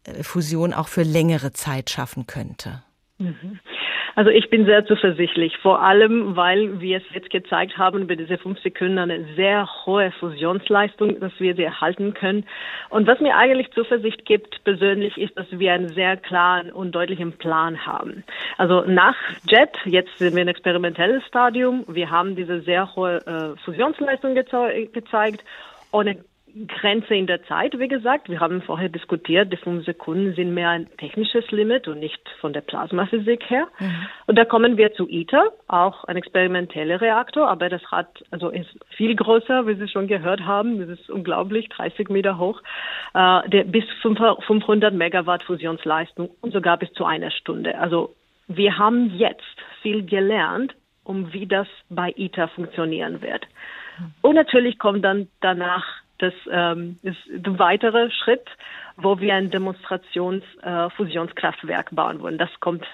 [0.03, 2.83] äh, Fusion auch für längere Zeit schaffen könnte?
[3.17, 3.59] Mhm.
[4.15, 8.37] Also ich bin sehr zuversichtlich, vor allem, weil wir es jetzt gezeigt haben, bei diese
[8.37, 12.45] fünf Sekunden eine sehr hohe Fusionsleistung, dass wir sie erhalten können.
[12.89, 17.33] Und was mir eigentlich Zuversicht gibt persönlich, ist, dass wir einen sehr klaren und deutlichen
[17.33, 18.23] Plan haben.
[18.57, 19.15] Also nach
[19.47, 25.43] JET, jetzt sind wir ein experimentelles Stadium, wir haben diese sehr hohe äh, Fusionsleistung gezeigt
[25.91, 26.17] ohne
[26.67, 28.29] Grenze in der Zeit, wie gesagt.
[28.29, 32.53] Wir haben vorher diskutiert, die fünf Sekunden sind mehr ein technisches Limit und nicht von
[32.53, 33.67] der Plasmaphysik her.
[33.79, 34.07] Mhm.
[34.27, 38.69] Und da kommen wir zu ITER, auch ein experimenteller Reaktor, aber das hat, also ist
[38.95, 40.79] viel größer, wie Sie schon gehört haben.
[40.79, 42.61] Das ist unglaublich, 30 Meter hoch,
[43.15, 47.79] äh, der bis 500 Megawatt Fusionsleistung und sogar bis zu einer Stunde.
[47.79, 48.13] Also
[48.47, 49.41] wir haben jetzt
[49.81, 53.47] viel gelernt, um wie das bei ITER funktionieren wird.
[53.97, 54.13] Mhm.
[54.21, 58.47] Und natürlich kommt dann danach das ähm, ist ein weiterer Schritt,
[58.97, 62.37] wo wir ein Demonstrationsfusionskraftwerk äh, bauen wollen.
[62.37, 62.85] Das kommt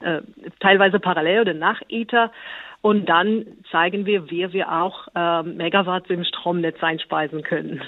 [0.00, 0.20] äh,
[0.60, 2.30] teilweise parallel oder nach ITER.
[2.82, 7.80] Und dann zeigen wir, wie wir auch äh, Megawatts im Stromnetz einspeisen können.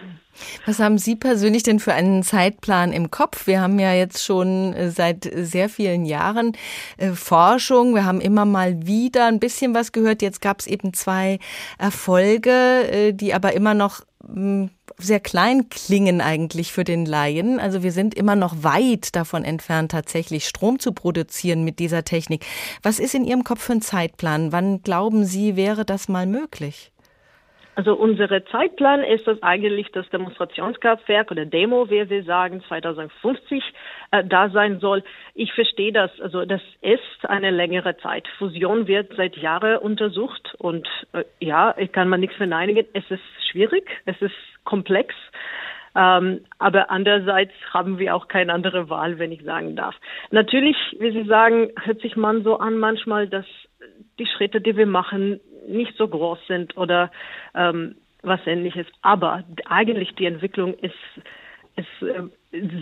[0.66, 3.46] Was haben Sie persönlich denn für einen Zeitplan im Kopf?
[3.46, 6.52] Wir haben ja jetzt schon äh, seit sehr vielen Jahren
[6.96, 7.94] äh, Forschung.
[7.94, 10.22] Wir haben immer mal wieder ein bisschen was gehört.
[10.22, 11.38] Jetzt gab es eben zwei
[11.78, 17.60] Erfolge, äh, die aber immer noch hm, sehr klein klingen eigentlich für den Laien.
[17.60, 22.44] Also wir sind immer noch weit davon entfernt, tatsächlich Strom zu produzieren mit dieser Technik.
[22.82, 24.52] Was ist in Ihrem Kopf für ein Zeitplan?
[24.52, 26.90] Wann glauben Sie, wäre das mal möglich?
[27.78, 33.62] Also unser Zeitplan ist das eigentlich das Demonstrationskraftwerk oder Demo, wie wir sagen, 2050
[34.10, 35.04] äh, da sein soll.
[35.34, 36.10] Ich verstehe das.
[36.20, 38.26] Also das ist eine längere Zeit.
[38.36, 42.84] Fusion wird seit Jahren untersucht und äh, ja, ich kann man nichts verneinigen.
[42.94, 45.14] Es ist schwierig, es ist komplex.
[45.94, 49.94] Ähm, aber andererseits haben wir auch keine andere Wahl, wenn ich sagen darf.
[50.32, 53.46] Natürlich, wie Sie sagen, hört sich man so an manchmal, dass
[54.18, 57.10] die Schritte, die wir machen, nicht so groß sind oder
[57.54, 58.86] ähm, was ähnliches.
[59.02, 60.94] Aber eigentlich die Entwicklung ist,
[61.76, 62.22] ist äh,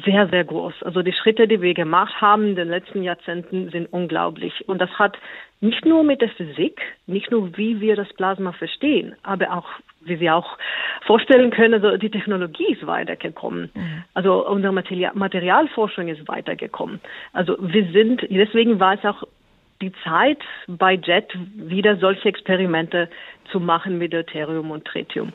[0.04, 0.74] sehr, sehr groß.
[0.82, 4.68] Also die Schritte, die wir gemacht haben in den letzten Jahrzehnten, sind unglaublich.
[4.68, 5.16] Und das hat
[5.60, 9.66] nicht nur mit der Physik, nicht nur wie wir das Plasma verstehen, aber auch
[10.02, 10.56] wie Sie auch
[11.04, 13.70] vorstellen können, also die Technologie ist weitergekommen.
[13.74, 14.04] Mhm.
[14.14, 17.00] Also unsere Material Materialforschung ist weitergekommen.
[17.32, 19.24] Also wir sind, deswegen war es auch
[19.80, 23.08] die Zeit bei JET wieder solche Experimente
[23.50, 25.32] zu machen mit Deuterium und Tritium.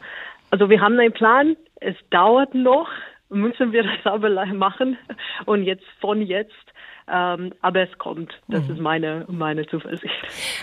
[0.50, 2.90] Also wir haben einen Plan, es dauert noch,
[3.30, 4.98] müssen wir das aber machen
[5.46, 6.72] und jetzt von jetzt
[7.12, 8.32] ähm, aber es kommt.
[8.48, 8.72] Das mhm.
[8.74, 10.14] ist meine, meine Zuversicht.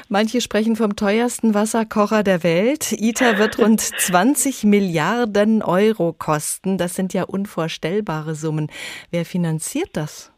[0.09, 2.93] Manche sprechen vom teuersten Wasserkocher der Welt.
[2.93, 6.79] ITER wird rund 20 Milliarden Euro kosten.
[6.79, 8.69] Das sind ja unvorstellbare Summen.
[9.11, 10.33] Wer finanziert das?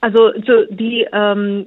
[0.00, 1.66] Also so die ähm,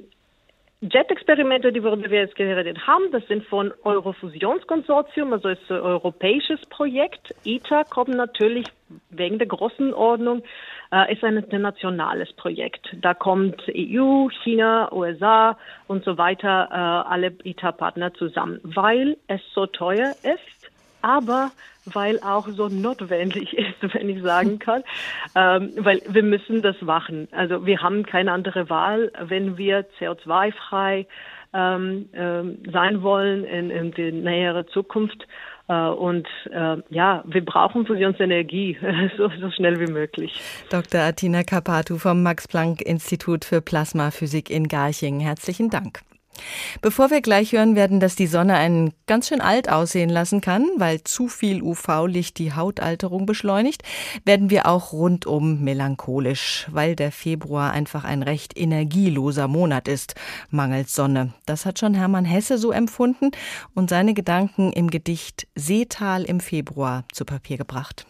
[0.80, 7.34] Jet-Experimente, die wir jetzt geredet haben, das sind von Eurofusionskonsortium, also ist ein europäisches Projekt.
[7.44, 8.64] ITER kommt natürlich
[9.10, 10.44] wegen der großen Ordnung,
[10.92, 12.94] äh, ist ein internationales Projekt.
[13.00, 16.74] Da kommt EU, China, USA und so weiter, äh,
[17.12, 20.57] alle ITER-Partner zusammen, weil es so teuer ist,
[21.02, 21.50] aber
[21.94, 24.82] weil auch so notwendig ist, wenn ich sagen kann,
[25.34, 27.28] ähm, weil wir müssen das machen.
[27.32, 31.06] Also wir haben keine andere Wahl, wenn wir CO2-frei
[31.54, 35.26] ähm, ähm, sein wollen in, in die nähere Zukunft.
[35.68, 38.78] Äh, und äh, ja, wir brauchen Fusionsenergie
[39.16, 40.40] so, so schnell wie möglich.
[40.70, 41.00] Dr.
[41.00, 45.20] Atina Kapatu vom Max-Planck-Institut für Plasmaphysik in Garching.
[45.20, 46.00] Herzlichen Dank.
[46.80, 50.66] Bevor wir gleich hören werden, dass die Sonne einen ganz schön alt aussehen lassen kann,
[50.76, 53.82] weil zu viel UV-Licht die Hautalterung beschleunigt,
[54.24, 60.14] werden wir auch rundum melancholisch, weil der Februar einfach ein recht energieloser Monat ist,
[60.50, 61.32] mangels Sonne.
[61.46, 63.30] Das hat schon Hermann Hesse so empfunden
[63.74, 68.06] und seine Gedanken im Gedicht Seetal im Februar zu Papier gebracht.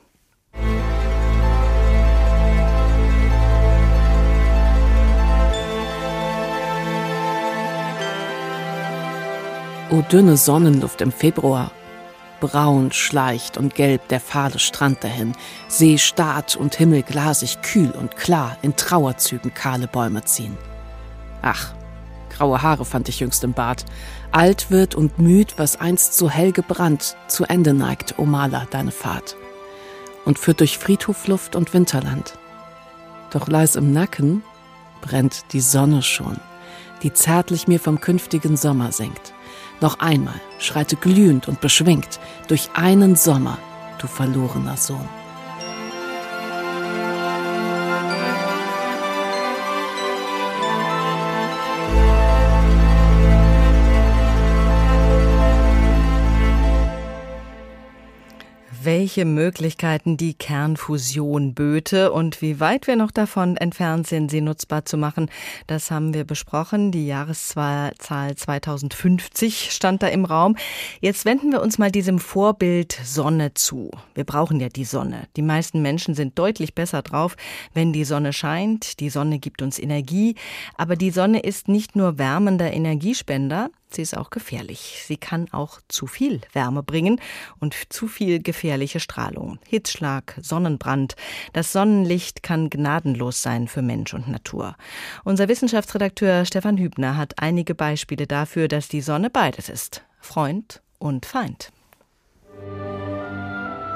[9.91, 11.71] O dünne Sonnenluft im Februar.
[12.41, 15.33] Braun schleicht und gelb der fahle Strand dahin,
[15.67, 20.59] See starrt und Himmel glasig kühl und klar in Trauerzügen kahle Bäume ziehen.
[21.41, 21.73] Ach,
[22.29, 23.87] graue Haare fand ich jüngst im Bad.
[24.31, 28.91] Alt wird und müd, was einst so hell gebrannt, zu Ende neigt, O Maler, deine
[28.91, 29.37] Fahrt.
[30.27, 32.35] Und führt durch Friedhofluft und Winterland.
[33.31, 34.45] Doch leis im Nacken
[35.01, 36.37] brennt die Sonne schon,
[37.03, 39.33] die zärtlich mir vom künftigen Sommer singt.
[39.81, 43.59] Noch einmal schreite glühend und beschwingt durch einen Sommer,
[44.01, 45.09] du verlorener Sohn.
[58.83, 64.85] Welche Möglichkeiten die Kernfusion böte und wie weit wir noch davon entfernt sind, sie nutzbar
[64.85, 65.31] zu machen,
[65.67, 66.93] das haben wir besprochen.
[66.93, 70.57] Die Jahreszahl 2050 stand da im Raum.
[71.01, 73.91] Jetzt wenden wir uns mal diesem Vorbild Sonne zu.
[74.15, 75.29] Wir brauchen ja die Sonne.
[75.37, 77.37] Die meisten Menschen sind deutlich besser drauf,
[77.75, 79.01] wenn die Sonne scheint.
[79.01, 80.35] Die Sonne gibt uns Energie.
[80.77, 85.03] Aber die Sonne ist nicht nur wärmender Energiespender, Sie ist auch gefährlich.
[85.07, 87.21] Sie kann auch zu viel Wärme bringen
[87.59, 89.59] und zu viel gefährliche Strahlung.
[89.67, 91.17] Hitzschlag, Sonnenbrand.
[91.53, 94.77] Das Sonnenlicht kann gnadenlos sein für Mensch und Natur.
[95.25, 100.03] Unser Wissenschaftsredakteur Stefan Hübner hat einige Beispiele dafür, dass die Sonne beides ist.
[100.21, 101.73] Freund und Feind.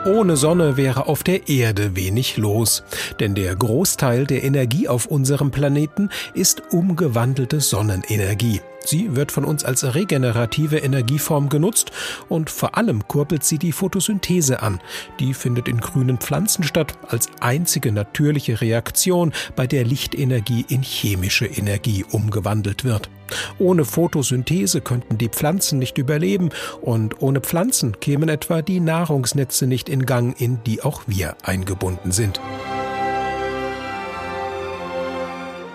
[0.05, 2.83] Ohne Sonne wäre auf der Erde wenig los,
[3.21, 8.61] denn der Großteil der Energie auf unserem Planeten ist umgewandelte Sonnenenergie.
[8.85, 11.93] Sie wird von uns als regenerative Energieform genutzt
[12.29, 14.81] und vor allem kurbelt sie die Photosynthese an.
[15.21, 21.47] Die findet in grünen Pflanzen statt als einzige natürliche Reaktion, bei der Lichtenergie in chemische
[21.47, 23.11] Energie umgewandelt wird.
[23.59, 29.89] Ohne Photosynthese könnten die Pflanzen nicht überleben und ohne Pflanzen kämen etwa die Nahrungsnetze nicht
[29.89, 32.41] in Gang, in die auch wir eingebunden sind.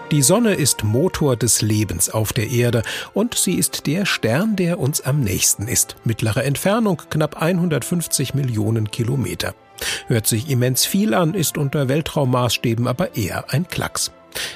[0.09, 4.79] Die Sonne ist Motor des Lebens auf der Erde und sie ist der Stern, der
[4.79, 5.97] uns am nächsten ist.
[6.05, 9.53] Mittlere Entfernung knapp 150 Millionen Kilometer.
[10.07, 14.13] Hört sich immens viel an, ist unter Weltraummaßstäben aber eher ein Klacks.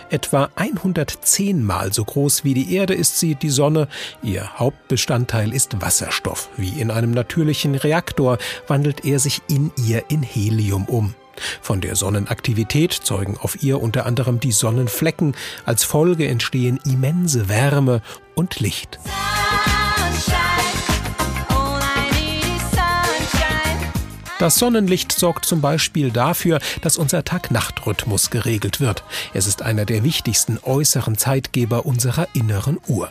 [0.10, 3.90] Etwa 110 Mal so groß wie die Erde ist sie, die Sonne.
[4.24, 6.48] Ihr Hauptbestandteil ist Wasserstoff.
[6.56, 8.38] Wie in einem natürlichen Reaktor
[8.68, 11.14] wandelt er sich in ihr in Helium um.
[11.62, 15.36] Von der Sonnenaktivität zeugen auf ihr unter anderem die Sonnenflecken.
[15.66, 18.02] Als Folge entstehen immense Wärme
[18.36, 19.00] und Licht.
[24.42, 29.04] Das Sonnenlicht sorgt zum Beispiel dafür, dass unser Tag-Nacht-Rhythmus geregelt wird.
[29.36, 33.10] Es ist einer der wichtigsten äußeren Zeitgeber unserer inneren Uhr.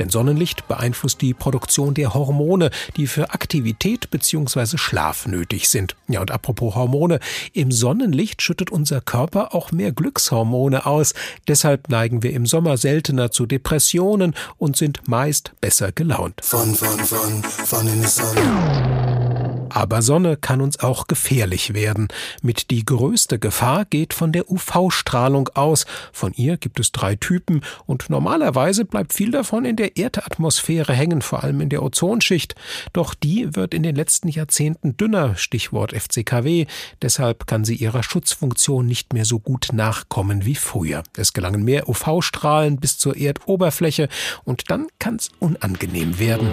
[0.00, 4.76] Denn Sonnenlicht beeinflusst die Produktion der Hormone, die für Aktivität bzw.
[4.76, 5.94] Schlaf nötig sind.
[6.08, 7.20] Ja, und apropos Hormone,
[7.52, 11.14] im Sonnenlicht schüttet unser Körper auch mehr Glückshormone aus.
[11.46, 16.40] Deshalb neigen wir im Sommer seltener zu Depressionen und sind meist besser gelaunt.
[16.42, 19.41] Von, von, von, von in the sun.
[19.74, 22.08] Aber Sonne kann uns auch gefährlich werden.
[22.42, 25.86] Mit die größte Gefahr geht von der UV-Strahlung aus.
[26.12, 31.22] Von ihr gibt es drei Typen und normalerweise bleibt viel davon in der Erdatmosphäre hängen,
[31.22, 32.54] vor allem in der Ozonschicht.
[32.92, 36.66] Doch die wird in den letzten Jahrzehnten dünner, Stichwort FCKW.
[37.00, 41.02] Deshalb kann sie ihrer Schutzfunktion nicht mehr so gut nachkommen wie früher.
[41.16, 44.08] Es gelangen mehr UV-Strahlen bis zur Erdoberfläche
[44.44, 46.48] und dann kann es unangenehm werden.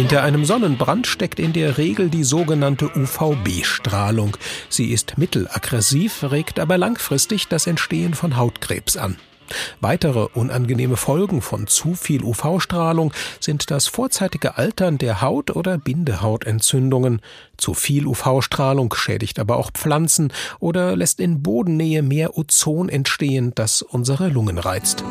[0.00, 4.34] Hinter einem Sonnenbrand steckt in der Regel die sogenannte UVB-Strahlung.
[4.70, 9.18] Sie ist mittelaggressiv, regt aber langfristig das Entstehen von Hautkrebs an.
[9.82, 17.20] Weitere unangenehme Folgen von zu viel UV-Strahlung sind das vorzeitige Altern der Haut oder Bindehautentzündungen.
[17.58, 23.82] Zu viel UV-Strahlung schädigt aber auch Pflanzen oder lässt in Bodennähe mehr Ozon entstehen, das
[23.82, 25.04] unsere Lungen reizt.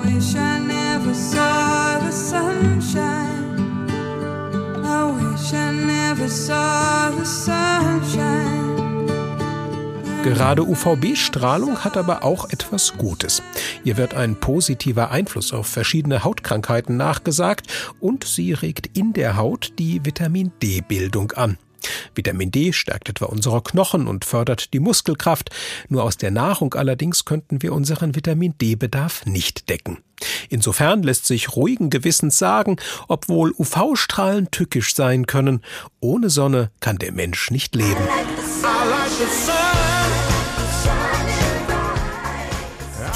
[10.23, 13.41] Gerade UVB-Strahlung hat aber auch etwas Gutes.
[13.83, 17.67] Ihr wird ein positiver Einfluss auf verschiedene Hautkrankheiten nachgesagt
[17.99, 21.57] und sie regt in der Haut die Vitamin D-Bildung an.
[22.15, 25.49] Vitamin D stärkt etwa unsere Knochen und fördert die Muskelkraft.
[25.87, 29.99] Nur aus der Nahrung allerdings könnten wir unseren Vitamin D-Bedarf nicht decken.
[30.49, 32.77] Insofern lässt sich ruhigen Gewissens sagen,
[33.07, 35.61] obwohl UV-Strahlen tückisch sein können,
[35.99, 37.95] ohne Sonne kann der Mensch nicht leben.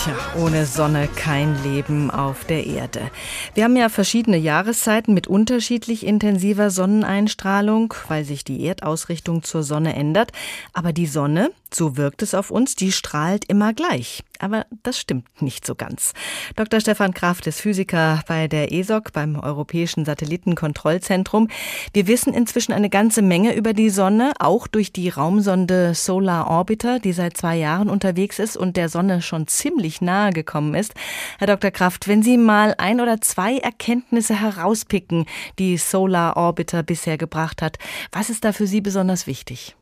[0.04, 3.10] Tja, ohne Sonne kein Leben auf der Erde.
[3.54, 9.96] Wir haben ja verschiedene Jahreszeiten mit unterschiedlich intensiver Sonneneinstrahlung, weil sich die Erdausrichtung zur Sonne
[9.96, 10.34] ändert.
[10.74, 14.24] Aber die Sonne, so wirkt es auf uns, die strahlt immer gleich.
[14.40, 16.14] Aber das stimmt nicht so ganz.
[16.56, 16.82] Dr.
[16.82, 21.48] Stefan Kraft ist Physiker bei der ESOC, beim Europäischen Satellitenkontrollzentrum.
[21.94, 27.00] Wir wissen inzwischen eine ganze Menge über die Sonne, auch durch die Raumsonde Solar Orbiter,
[27.00, 30.94] die seit zwei Jahren unterwegs ist und der Sonne schon ziemlich nahe gekommen ist.
[31.40, 31.72] Herr Dr.
[31.72, 35.26] Kraft, wenn Sie mal ein oder zwei Erkenntnisse herauspicken,
[35.60, 37.78] die Solar Orbiter bisher gebracht hat,
[38.12, 39.76] was ist da für Sie besonders wichtig?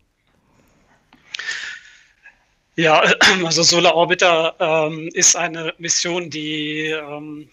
[2.78, 3.02] Ja,
[3.46, 7.50] also Solar Orbiter ähm, ist eine Mission, die ähm,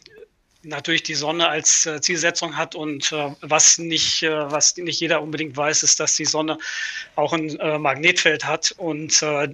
[0.63, 5.23] natürlich die Sonne als äh, Zielsetzung hat und äh, was nicht äh, was nicht jeder
[5.23, 6.59] unbedingt weiß ist, dass die Sonne
[7.17, 9.49] auch ein äh, Magnetfeld hat und äh,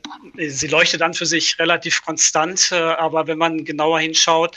[0.49, 4.57] sie leuchtet dann für sich relativ konstant, äh, aber wenn man genauer hinschaut,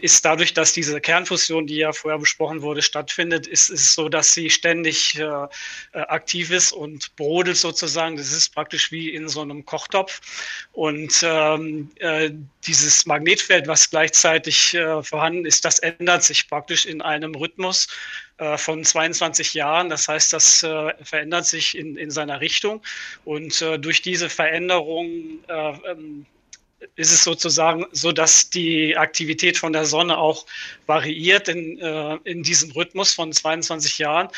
[0.00, 4.32] ist dadurch, dass diese Kernfusion, die ja vorher besprochen wurde, stattfindet, ist es so, dass
[4.32, 5.48] sie ständig äh, äh,
[5.92, 8.16] aktiv ist und brodelt sozusagen.
[8.16, 10.20] Das ist praktisch wie in so einem Kochtopf.
[10.72, 12.30] Und ähm, äh,
[12.66, 17.88] dieses Magnetfeld, was gleichzeitig äh, vorhanden ist, das ändert sich praktisch in einem Rhythmus
[18.38, 19.88] äh, von 22 Jahren.
[19.88, 22.82] Das heißt, das äh, verändert sich in, in seiner Richtung.
[23.24, 26.26] Und äh, durch diese Veränderung äh, ähm,
[26.94, 30.46] ist es sozusagen so, dass die Aktivität von der Sonne auch
[30.86, 34.28] variiert in, äh, in diesem Rhythmus von 22 Jahren.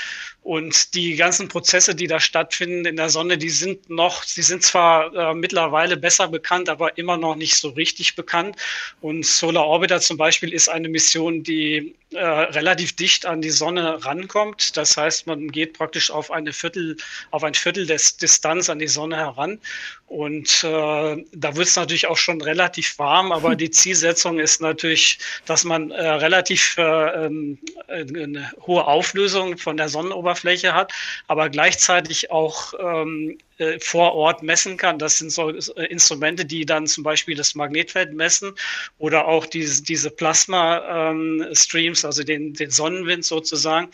[0.43, 4.63] Und die ganzen Prozesse, die da stattfinden in der Sonne, die sind noch, sie sind
[4.63, 8.57] zwar äh, mittlerweile besser bekannt, aber immer noch nicht so richtig bekannt.
[9.03, 14.05] Und Solar Orbiter zum Beispiel ist eine Mission, die äh, relativ dicht an die Sonne
[14.05, 14.77] rankommt.
[14.77, 16.97] Das heißt, man geht praktisch auf eine Viertel,
[17.31, 19.61] auf ein Viertel des Distanz an die Sonne heran.
[20.11, 25.21] Und äh, da wird es natürlich auch schon relativ warm, aber die Zielsetzung ist natürlich,
[25.47, 27.59] dass man äh, relativ äh, ähm,
[27.89, 30.93] eine hohe Auflösung von der Sonnenoberfläche Oberfläche hat,
[31.29, 34.99] aber gleichzeitig auch ähm, äh, vor Ort messen kann.
[34.99, 38.53] Das sind so äh, Instrumente, die dann zum Beispiel das Magnetfeld messen
[38.99, 43.89] oder auch diese, diese Plasma-Streams, ähm, also den, den Sonnenwind sozusagen.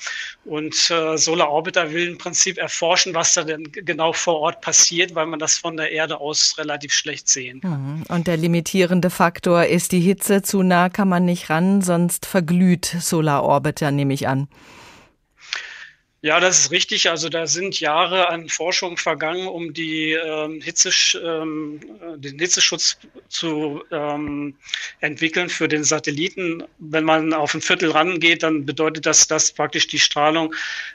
[0.44, 5.16] Und äh, Solar Orbiter will im Prinzip erforschen, was da denn genau vor Ort passiert,
[5.16, 7.96] weil man das von der Erde aus relativ schlecht sehen kann.
[7.98, 8.02] Mhm.
[8.08, 10.42] Und der limitierende Faktor ist die Hitze.
[10.42, 14.46] Zu nah kann man nicht ran, sonst verglüht Solar Orbiter, nehme ich an.
[16.26, 17.08] Ja, das ist richtig.
[17.08, 20.90] Also da sind Jahre an Forschung vergangen, um die, ähm, Hitze,
[21.22, 21.78] ähm,
[22.16, 22.98] den Hitzeschutz
[23.28, 24.56] zu ähm,
[24.98, 26.64] entwickeln für den Satelliten.
[26.78, 30.52] Wenn man auf ein Viertel rangeht, dann bedeutet das, dass praktisch die Strahlung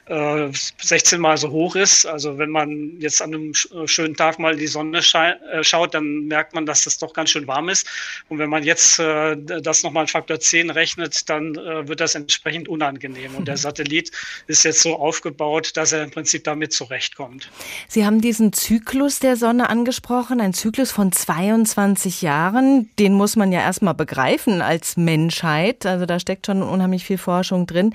[0.08, 0.50] äh,
[0.82, 2.06] 16 mal so hoch ist.
[2.06, 5.94] Also wenn man jetzt an einem äh, schönen Tag mal in die Sonne äh, schaut,
[5.94, 7.88] dann merkt man, dass das doch ganz schön warm ist.
[8.28, 12.68] Und wenn man jetzt äh, das nochmal Faktor 10 rechnet, dann äh, wird das entsprechend
[12.68, 13.34] unangenehm.
[13.36, 14.12] Und der Satellit
[14.48, 17.50] ist jetzt so auf aufgebaut, dass er im Prinzip damit zurechtkommt.
[17.88, 22.90] Sie haben diesen Zyklus der Sonne angesprochen, ein Zyklus von 22 Jahren.
[22.98, 25.86] Den muss man ja erstmal begreifen als Menschheit.
[25.86, 27.94] Also da steckt schon unheimlich viel Forschung drin.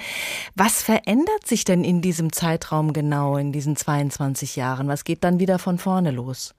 [0.54, 4.88] Was verändert sich denn in diesem Zeitraum genau, in diesen 22 Jahren?
[4.88, 6.55] Was geht dann wieder von vorne los?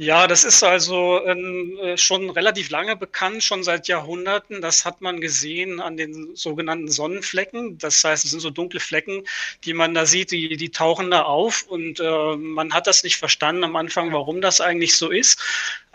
[0.00, 4.60] Ja, das ist also ähm, äh, schon relativ lange bekannt, schon seit Jahrhunderten.
[4.62, 7.78] Das hat man gesehen an den sogenannten Sonnenflecken.
[7.78, 9.24] Das heißt, es sind so dunkle Flecken,
[9.64, 11.62] die man da sieht, die, die tauchen da auf.
[11.62, 15.40] Und äh, man hat das nicht verstanden am Anfang, warum das eigentlich so ist.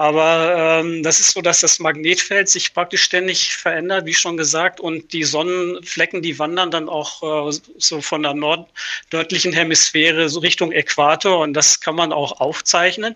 [0.04, 4.82] Aber ähm, das ist so, dass das Magnetfeld sich praktisch ständig verändert, wie schon gesagt.
[4.82, 8.70] Und die Sonnenflecken, die wandern dann auch äh, so von der nord
[9.14, 11.40] nördlichen Hemisphäre so Richtung Äquator.
[11.40, 13.16] Und das kann man auch aufzeichnen.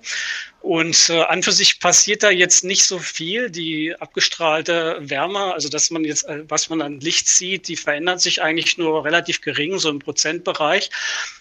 [0.61, 3.49] Und äh, an für sich passiert da jetzt nicht so viel.
[3.49, 8.21] Die abgestrahlte Wärme, also dass man jetzt, äh, was man an Licht sieht, die verändert
[8.21, 10.89] sich eigentlich nur relativ gering, so im Prozentbereich.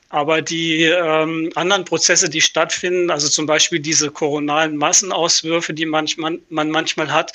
[0.09, 6.39] Aber die ähm, anderen Prozesse, die stattfinden, also zum Beispiel diese koronalen Massenauswürfe, die manchmal,
[6.49, 7.33] man manchmal hat,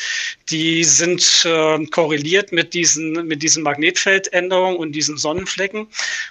[0.49, 5.87] die sind äh, korreliert mit diesen, mit diesen Magnetfeldänderungen und diesen Sonnenflecken.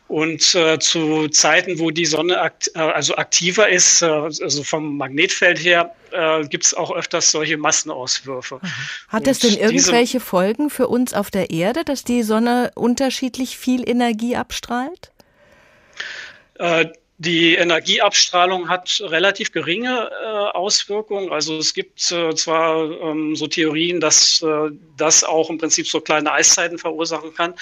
[0.08, 4.96] Und äh, zu Zeiten, wo die Sonne akt, äh, also aktiver ist, äh, also vom
[4.96, 8.60] Magnetfeld her, äh, gibt es auch öfters solche Massenauswürfe.
[9.08, 13.86] Hat das denn irgendwelche Folgen für uns auf der Erde, dass die Sonne unterschiedlich viel
[13.86, 15.12] Energie abstrahlt?
[16.60, 16.92] Äh,
[17.22, 21.30] Die Energieabstrahlung hat relativ geringe äh, Auswirkungen.
[21.30, 26.00] Also es gibt äh, zwar ähm, so Theorien, dass äh, das auch im Prinzip so
[26.00, 27.52] kleine Eiszeiten verursachen kann.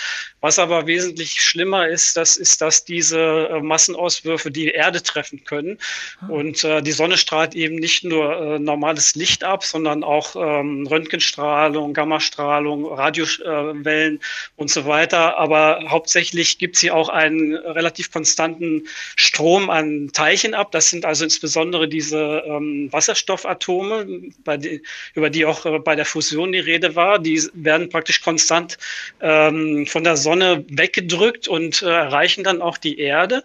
[0.41, 5.79] Was aber wesentlich schlimmer ist, das ist, dass diese äh, Massenauswürfe die Erde treffen können.
[6.21, 6.27] Ah.
[6.29, 10.87] Und äh, die Sonne strahlt eben nicht nur äh, normales Licht ab, sondern auch ähm,
[10.87, 14.21] Röntgenstrahlung, Gammastrahlung, Radiowellen
[14.55, 15.37] und so weiter.
[15.37, 18.87] Aber hauptsächlich gibt sie auch einen relativ konstanten
[19.17, 20.73] Strom Strom an Teilchen ab.
[20.73, 24.83] Das sind also insbesondere diese ähm, Wasserstoffatome, die,
[25.15, 27.19] über die auch äh, bei der Fusion die Rede war.
[27.19, 28.77] Die werden praktisch konstant
[29.23, 33.43] ähm, von der Sonne weggedrückt und äh, erreichen dann auch die Erde.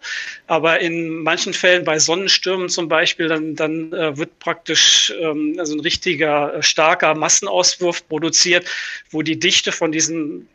[0.47, 5.73] Aber in manchen Fällen, bei Sonnenstürmen zum Beispiel, dann, dann äh, wird praktisch ähm, also
[5.73, 8.65] ein richtiger äh, starker Massenauswurf produziert,
[9.09, 10.49] wo die Dichte von diesen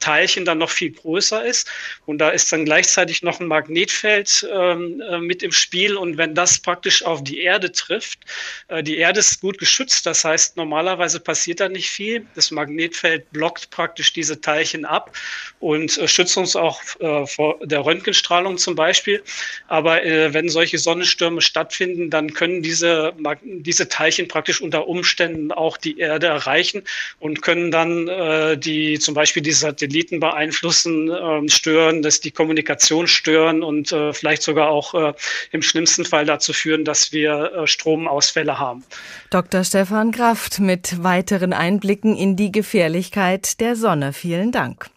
[0.00, 1.68] Teilchen dann noch viel größer ist.
[2.04, 5.96] Und da ist dann gleichzeitig noch ein Magnetfeld ähm, äh, mit im Spiel.
[5.96, 8.20] Und wenn das praktisch auf die Erde trifft,
[8.68, 10.06] äh, die Erde ist gut geschützt.
[10.06, 12.26] Das heißt, normalerweise passiert da nicht viel.
[12.34, 15.16] Das Magnetfeld blockt praktisch diese Teilchen ab
[15.60, 19.22] und äh, schützt uns auch äh, vor der Röntgenstrahlung zum Beispiel.
[19.68, 25.76] Aber äh, wenn solche Sonnenstürme stattfinden, dann können diese, diese Teilchen praktisch unter Umständen auch
[25.76, 26.82] die Erde erreichen
[27.20, 32.30] und können dann äh, die zum Beispiel Beispiel die Satelliten beeinflussen, äh, stören, dass die
[32.30, 35.12] Kommunikation stören und äh, vielleicht sogar auch äh,
[35.52, 38.84] im schlimmsten Fall dazu führen, dass wir äh, Stromausfälle haben.
[39.30, 39.62] Dr.
[39.64, 44.14] Stefan Kraft mit weiteren Einblicken in die Gefährlichkeit der Sonne.
[44.14, 44.88] Vielen Dank.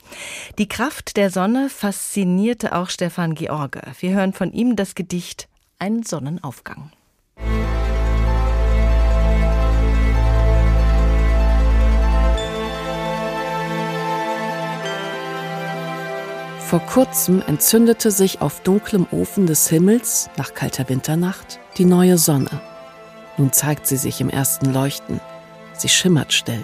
[0.57, 3.81] Die Kraft der Sonne faszinierte auch Stefan George.
[3.99, 6.91] Wir hören von ihm das Gedicht Ein Sonnenaufgang.
[16.69, 22.61] Vor kurzem entzündete sich auf dunklem Ofen des Himmels, nach kalter Winternacht, die neue Sonne.
[23.37, 25.19] Nun zeigt sie sich im ersten Leuchten.
[25.73, 26.63] Sie schimmert still.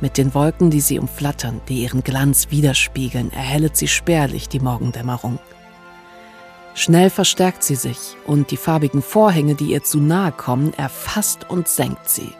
[0.00, 5.40] Mit den Wolken, die sie umflattern, die ihren Glanz widerspiegeln, erhellet sie spärlich die Morgendämmerung.
[6.74, 11.66] Schnell verstärkt sie sich und die farbigen Vorhänge, die ihr zu nahe kommen, erfasst und
[11.66, 12.34] senkt sie.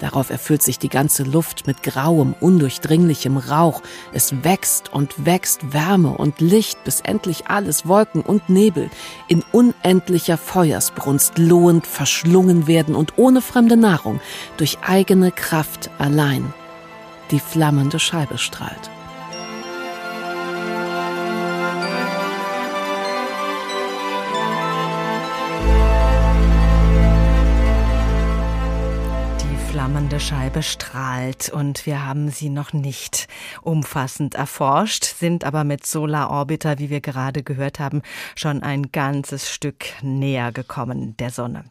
[0.00, 3.82] Darauf erfüllt sich die ganze Luft mit grauem, undurchdringlichem Rauch.
[4.12, 8.90] Es wächst und wächst Wärme und Licht, bis endlich alles Wolken und Nebel
[9.28, 14.20] in unendlicher Feuersbrunst lohend verschlungen werden und ohne fremde Nahrung
[14.56, 16.52] durch eigene Kraft allein
[17.30, 18.90] die flammende Scheibe strahlt.
[29.90, 33.26] Flammende Scheibe strahlt und wir haben sie noch nicht
[33.60, 38.02] umfassend erforscht, sind aber mit Solar Orbiter, wie wir gerade gehört haben,
[38.36, 41.64] schon ein ganzes Stück näher gekommen der Sonne.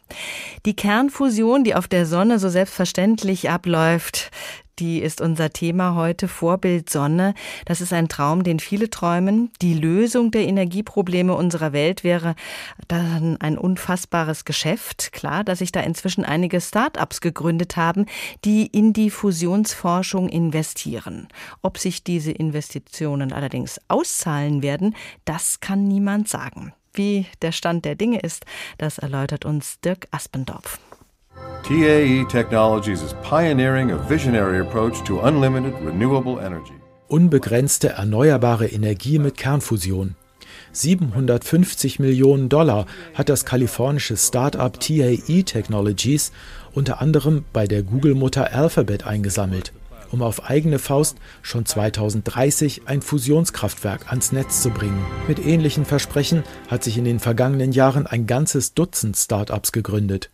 [0.65, 4.31] Die Kernfusion, die auf der Sonne so selbstverständlich abläuft,
[4.79, 7.33] die ist unser Thema heute, Vorbild Sonne.
[7.65, 9.51] Das ist ein Traum, den viele träumen.
[9.61, 12.35] Die Lösung der Energieprobleme unserer Welt wäre
[12.87, 15.11] dann ein unfassbares Geschäft.
[15.11, 18.05] Klar, dass sich da inzwischen einige Start-ups gegründet haben,
[18.45, 21.27] die in die Fusionsforschung investieren.
[21.61, 26.73] Ob sich diese Investitionen allerdings auszahlen werden, das kann niemand sagen.
[26.93, 28.45] Wie der Stand der Dinge ist,
[28.77, 30.79] das erläutert uns Dirk Aspendorf.
[31.63, 36.73] TAE Technologies is pioneering a visionary approach to unlimited renewable energy.
[37.07, 40.15] Unbegrenzte erneuerbare Energie mit Kernfusion.
[40.71, 46.31] 750 Millionen Dollar hat das kalifornische Start-up TAE Technologies
[46.73, 49.71] unter anderem bei der Google-Mutter Alphabet eingesammelt,
[50.11, 55.05] um auf eigene Faust schon 2030 ein Fusionskraftwerk ans Netz zu bringen.
[55.27, 60.29] Mit ähnlichen Versprechen hat sich in den vergangenen Jahren ein ganzes Dutzend Start-ups gegründet.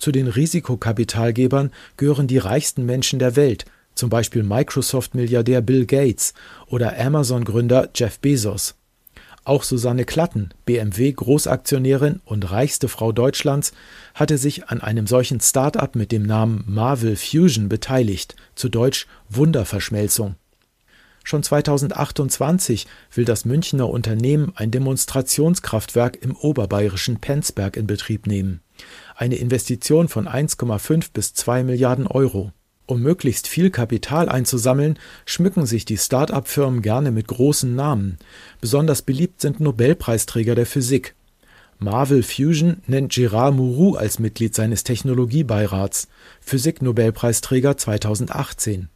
[0.00, 6.32] Zu den Risikokapitalgebern gehören die reichsten Menschen der Welt, zum Beispiel Microsoft-Milliardär Bill Gates
[6.66, 8.76] oder Amazon-Gründer Jeff Bezos.
[9.44, 13.72] Auch Susanne Klatten, BMW-Großaktionärin und reichste Frau Deutschlands,
[14.14, 20.36] hatte sich an einem solchen Start-up mit dem Namen Marvel Fusion beteiligt, zu Deutsch Wunderverschmelzung.
[21.24, 28.62] Schon 2028 will das Münchner Unternehmen ein Demonstrationskraftwerk im oberbayerischen Penzberg in Betrieb nehmen
[29.20, 32.52] eine Investition von 1,5 bis 2 Milliarden Euro.
[32.86, 38.18] Um möglichst viel Kapital einzusammeln, schmücken sich die Start-up-Firmen gerne mit großen Namen.
[38.62, 41.14] Besonders beliebt sind Nobelpreisträger der Physik.
[41.78, 46.08] Marvel Fusion nennt Gérard Mourou als Mitglied seines Technologiebeirats,
[46.40, 48.88] Physik-Nobelpreisträger 2018.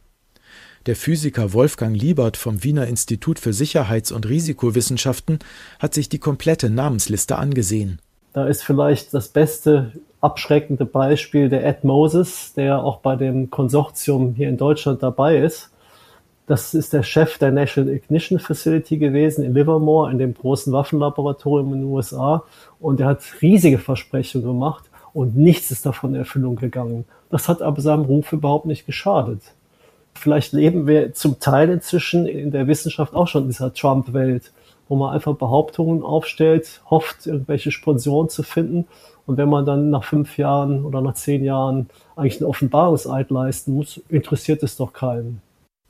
[0.87, 5.37] Der Physiker Wolfgang Liebert vom Wiener Institut für Sicherheits- und Risikowissenschaften
[5.77, 7.99] hat sich die komplette Namensliste angesehen.
[8.35, 9.93] Da ist vielleicht das beste
[10.25, 15.71] abschreckende Beispiel der Ed Moses, der auch bei dem Konsortium hier in Deutschland dabei ist.
[16.47, 21.73] Das ist der Chef der National Ignition Facility gewesen in Livermore, in dem großen Waffenlaboratorium
[21.73, 22.43] in den USA.
[22.79, 27.05] Und er hat riesige Versprechungen gemacht und nichts ist davon in Erfüllung gegangen.
[27.29, 29.41] Das hat aber seinem Ruf überhaupt nicht geschadet.
[30.13, 34.51] Vielleicht leben wir zum Teil inzwischen in der Wissenschaft auch schon in dieser Trump-Welt,
[34.87, 38.87] wo man einfach Behauptungen aufstellt, hofft, irgendwelche Sponsoren zu finden.
[39.25, 43.73] Und wenn man dann nach fünf Jahren oder nach zehn Jahren eigentlich einen Offenbarungseid leisten
[43.73, 45.41] muss, interessiert es doch keinen.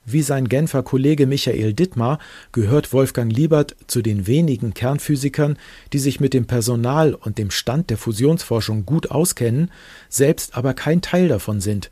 [0.08, 2.20] Wie sein Genfer Kollege Michael Dittmar
[2.52, 5.58] gehört Wolfgang Liebert zu den wenigen Kernphysikern,
[5.94, 9.72] die sich mit dem Personal und dem Stand der Fusionsforschung gut auskennen,
[10.08, 11.90] selbst aber kein Teil davon sind.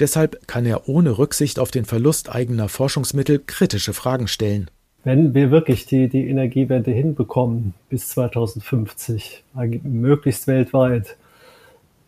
[0.00, 4.68] Deshalb kann er ohne Rücksicht auf den Verlust eigener Forschungsmittel kritische Fragen stellen.
[5.06, 9.44] Wenn wir wirklich die, die Energiewende hinbekommen bis 2050,
[9.84, 11.16] möglichst weltweit,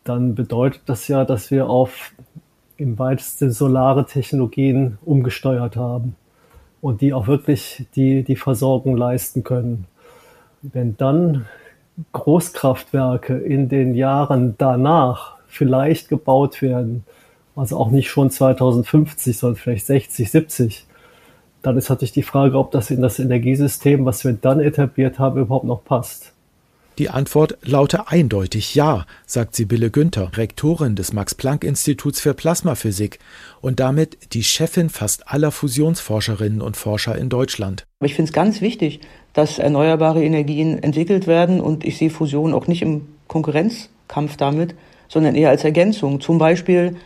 [0.03, 2.11] dann bedeutet das ja, dass wir auf
[2.75, 6.17] im weitesten solare Technologien umgesteuert haben
[6.81, 9.85] und die auch wirklich die, die Versorgung leisten können.
[10.61, 11.45] Wenn dann
[12.11, 17.05] Großkraftwerke in den Jahren danach vielleicht gebaut werden,
[17.55, 20.85] also auch nicht schon 2050, sondern vielleicht 60, 70,
[21.61, 25.39] dann ist natürlich die Frage, ob das in das Energiesystem, was wir dann etabliert haben,
[25.39, 26.33] überhaupt noch passt.
[26.99, 33.19] Die Antwort laute eindeutig Ja, sagt Sibylle Günther, Rektorin des Max-Planck-Instituts für Plasmaphysik
[33.61, 37.85] und damit die Chefin fast aller Fusionsforscherinnen und Forscher in Deutschland.
[38.03, 38.99] ich finde es ganz wichtig,
[39.31, 44.75] dass erneuerbare Energien entwickelt werden und ich sehe Fusion auch nicht im Konkurrenzkampf damit,
[45.07, 46.19] sondern eher als Ergänzung.
[46.19, 46.97] Zum Beispiel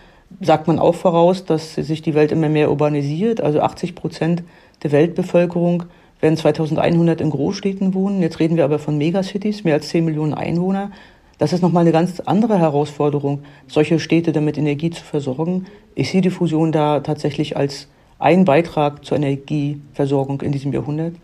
[0.41, 4.43] sagt man auch voraus, dass sich die Welt immer mehr urbanisiert, also 80 Prozent
[4.83, 5.83] der Weltbevölkerung
[6.19, 8.21] werden 2100 in Großstädten wohnen.
[8.21, 10.91] Jetzt reden wir aber von Megacities, mehr als 10 Millionen Einwohner.
[11.37, 15.65] Das ist nochmal eine ganz andere Herausforderung, solche Städte damit Energie zu versorgen.
[15.95, 21.15] Ich sehe die Fusion da tatsächlich als einen Beitrag zur Energieversorgung in diesem Jahrhundert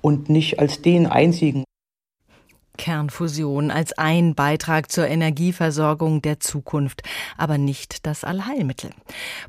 [0.00, 1.65] und nicht als den einzigen.
[2.76, 7.02] Kernfusion als ein Beitrag zur Energieversorgung der Zukunft,
[7.36, 8.90] aber nicht das Allheilmittel.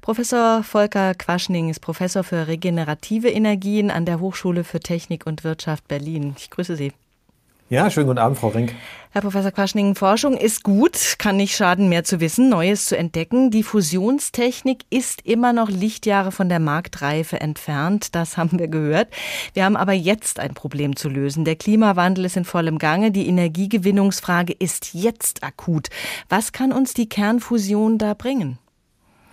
[0.01, 5.87] Professor Volker Quaschning ist Professor für regenerative Energien an der Hochschule für Technik und Wirtschaft
[5.87, 6.35] Berlin.
[6.37, 6.91] Ich grüße Sie.
[7.69, 8.73] Ja, schönen guten Abend, Frau Rink.
[9.11, 13.51] Herr Professor Quaschning, Forschung ist gut, kann nicht schaden, mehr zu wissen, Neues zu entdecken.
[13.51, 19.09] Die Fusionstechnik ist immer noch Lichtjahre von der Marktreife entfernt, das haben wir gehört.
[19.53, 21.43] Wir haben aber jetzt ein Problem zu lösen.
[21.43, 25.89] Der Klimawandel ist in vollem Gange, die Energiegewinnungsfrage ist jetzt akut.
[26.29, 28.59] Was kann uns die Kernfusion da bringen?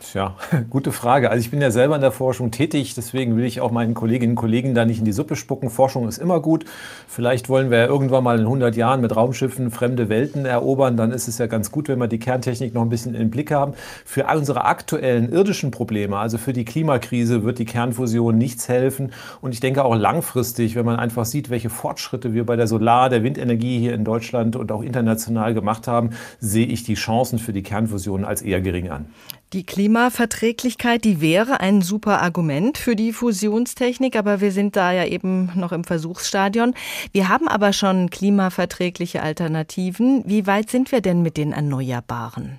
[0.00, 0.36] Tja,
[0.70, 1.30] gute Frage.
[1.30, 4.32] Also ich bin ja selber in der Forschung tätig, deswegen will ich auch meinen Kolleginnen
[4.32, 5.70] und Kollegen da nicht in die Suppe spucken.
[5.70, 6.64] Forschung ist immer gut.
[7.08, 10.96] Vielleicht wollen wir ja irgendwann mal in 100 Jahren mit Raumschiffen fremde Welten erobern.
[10.96, 13.50] Dann ist es ja ganz gut, wenn wir die Kerntechnik noch ein bisschen im Blick
[13.50, 13.74] haben.
[14.04, 19.12] Für unsere aktuellen irdischen Probleme, also für die Klimakrise, wird die Kernfusion nichts helfen.
[19.40, 23.08] Und ich denke auch langfristig, wenn man einfach sieht, welche Fortschritte wir bei der Solar-,
[23.08, 27.52] der Windenergie hier in Deutschland und auch international gemacht haben, sehe ich die Chancen für
[27.52, 29.06] die Kernfusion als eher gering an.
[29.54, 35.04] Die Klimaverträglichkeit, die wäre ein super Argument für die Fusionstechnik, aber wir sind da ja
[35.06, 36.74] eben noch im Versuchsstadion.
[37.12, 40.24] Wir haben aber schon klimaverträgliche Alternativen.
[40.26, 42.58] Wie weit sind wir denn mit den Erneuerbaren?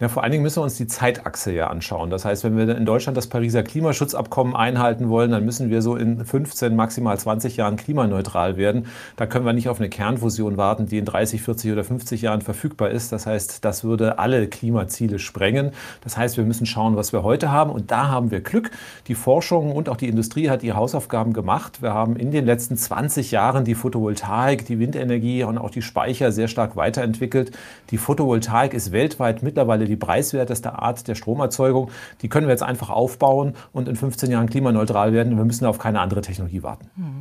[0.00, 2.10] Ja, vor allen Dingen müssen wir uns die Zeitachse ja anschauen.
[2.10, 5.94] Das heißt, wenn wir in Deutschland das Pariser Klimaschutzabkommen einhalten wollen, dann müssen wir so
[5.94, 8.86] in 15, maximal 20 Jahren klimaneutral werden.
[9.14, 12.40] Da können wir nicht auf eine Kernfusion warten, die in 30, 40 oder 50 Jahren
[12.40, 13.12] verfügbar ist.
[13.12, 15.70] Das heißt, das würde alle Klimaziele sprengen.
[16.02, 17.70] Das heißt, wir müssen schauen, was wir heute haben.
[17.70, 18.72] Und da haben wir Glück.
[19.06, 21.82] Die Forschung und auch die Industrie hat ihre Hausaufgaben gemacht.
[21.82, 26.32] Wir haben in den letzten 20 Jahren die Photovoltaik, die Windenergie und auch die Speicher
[26.32, 27.52] sehr stark weiterentwickelt.
[27.90, 31.90] Die Photovoltaik ist weltweit mittlerweile mittlerweile die preiswerteste Art der Stromerzeugung.
[32.22, 35.36] Die können wir jetzt einfach aufbauen und in 15 Jahren klimaneutral werden.
[35.36, 36.90] Wir müssen auf keine andere Technologie warten.
[36.96, 37.20] Hm.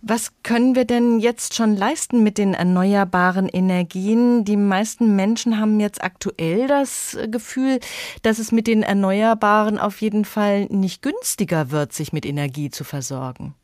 [0.00, 4.44] Was können wir denn jetzt schon leisten mit den erneuerbaren Energien?
[4.44, 7.80] Die meisten Menschen haben jetzt aktuell das Gefühl,
[8.22, 12.84] dass es mit den Erneuerbaren auf jeden Fall nicht günstiger wird, sich mit Energie zu
[12.84, 13.54] versorgen.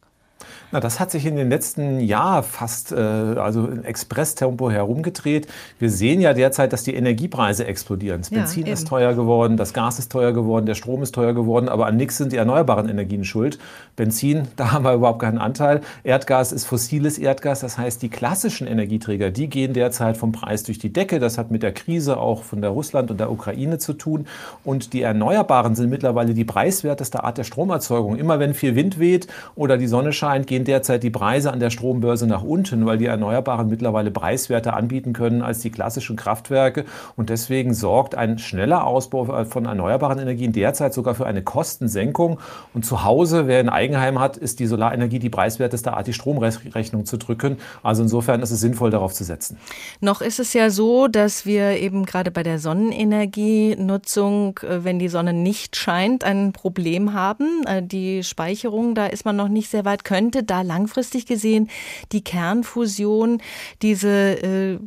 [0.72, 5.46] Na, das hat sich in den letzten Jahren fast äh, also in Expresstempo herumgedreht.
[5.78, 8.22] Wir sehen ja derzeit, dass die Energiepreise explodieren.
[8.22, 11.32] Das Benzin ja, ist teuer geworden, das Gas ist teuer geworden, der Strom ist teuer
[11.32, 13.58] geworden, aber an nichts sind die erneuerbaren Energien schuld.
[13.96, 15.80] Benzin, da haben wir überhaupt keinen Anteil.
[16.02, 20.78] Erdgas ist fossiles Erdgas, das heißt, die klassischen Energieträger, die gehen derzeit vom Preis durch
[20.78, 21.20] die Decke.
[21.20, 24.26] Das hat mit der Krise auch von der Russland und der Ukraine zu tun.
[24.64, 28.16] Und die Erneuerbaren sind mittlerweile die preiswerteste Art der Stromerzeugung.
[28.16, 31.70] Immer wenn viel Wind weht oder die Sonne scheint, gehen derzeit die Preise an der
[31.70, 36.84] Strombörse nach unten, weil die Erneuerbaren mittlerweile preiswerter anbieten können als die klassischen Kraftwerke.
[37.16, 42.38] Und deswegen sorgt ein schneller Ausbau von erneuerbaren Energien derzeit sogar für eine Kostensenkung.
[42.74, 47.06] Und zu Hause, wer ein Eigenheim hat, ist die Solarenergie die preiswerteste Art, die Stromrechnung
[47.06, 47.58] zu drücken.
[47.82, 49.58] Also insofern ist es sinnvoll, darauf zu setzen.
[50.00, 55.08] Noch ist es ja so, dass wir eben gerade bei der Sonnenenergienutzung, äh, wenn die
[55.08, 57.64] Sonne nicht scheint, ein Problem haben.
[57.66, 60.04] Äh, die Speicherung, da ist man noch nicht sehr weit.
[60.24, 61.68] Könnte da langfristig gesehen
[62.12, 63.42] die Kernfusion
[63.82, 64.78] diese äh,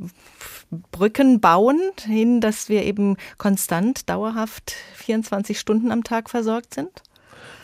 [0.91, 7.03] Brücken bauen hin, dass wir eben konstant, dauerhaft 24 Stunden am Tag versorgt sind?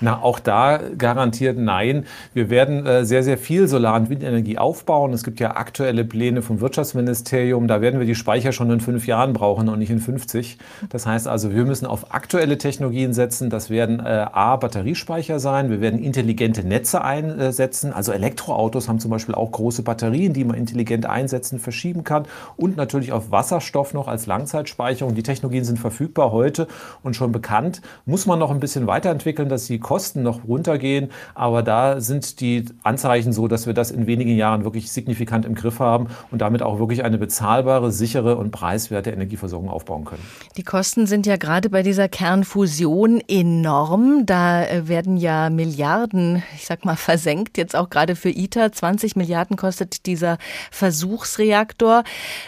[0.03, 2.05] Na, auch da garantiert nein.
[2.33, 5.13] Wir werden äh, sehr, sehr viel Solar- und Windenergie aufbauen.
[5.13, 7.69] Es gibt ja aktuelle Pläne vom Wirtschaftsministerium.
[7.69, 10.57] Da werden wir die Speicher schon in fünf Jahren brauchen und nicht in 50.
[10.89, 13.49] Das heißt also, wir müssen auf aktuelle Technologien setzen.
[13.49, 15.69] Das werden äh, A, Batteriespeicher sein.
[15.69, 17.93] Wir werden intelligente Netze einsetzen.
[17.93, 22.25] Also Elektroautos haben zum Beispiel auch große Batterien, die man intelligent einsetzen, verschieben kann.
[22.57, 25.15] Und natürlich auf Wasserstoff noch als Langzeitspeicherung.
[25.15, 26.67] Die Technologien sind verfügbar heute
[27.03, 27.81] und schon bekannt.
[28.05, 31.09] Muss man noch ein bisschen weiterentwickeln, dass die Kosten noch runtergehen.
[31.35, 35.55] Aber da sind die Anzeichen so, dass wir das in wenigen Jahren wirklich signifikant im
[35.55, 40.21] Griff haben und damit auch wirklich eine bezahlbare, sichere und preiswerte Energieversorgung aufbauen können.
[40.57, 44.25] Die Kosten sind ja gerade bei dieser Kernfusion enorm.
[44.25, 47.57] Da äh, werden ja Milliarden, ich sag mal, versenkt.
[47.57, 48.71] Jetzt auch gerade für ITER.
[48.71, 50.37] 20 Milliarden kostet dieser
[50.71, 52.03] Versuchsreaktor.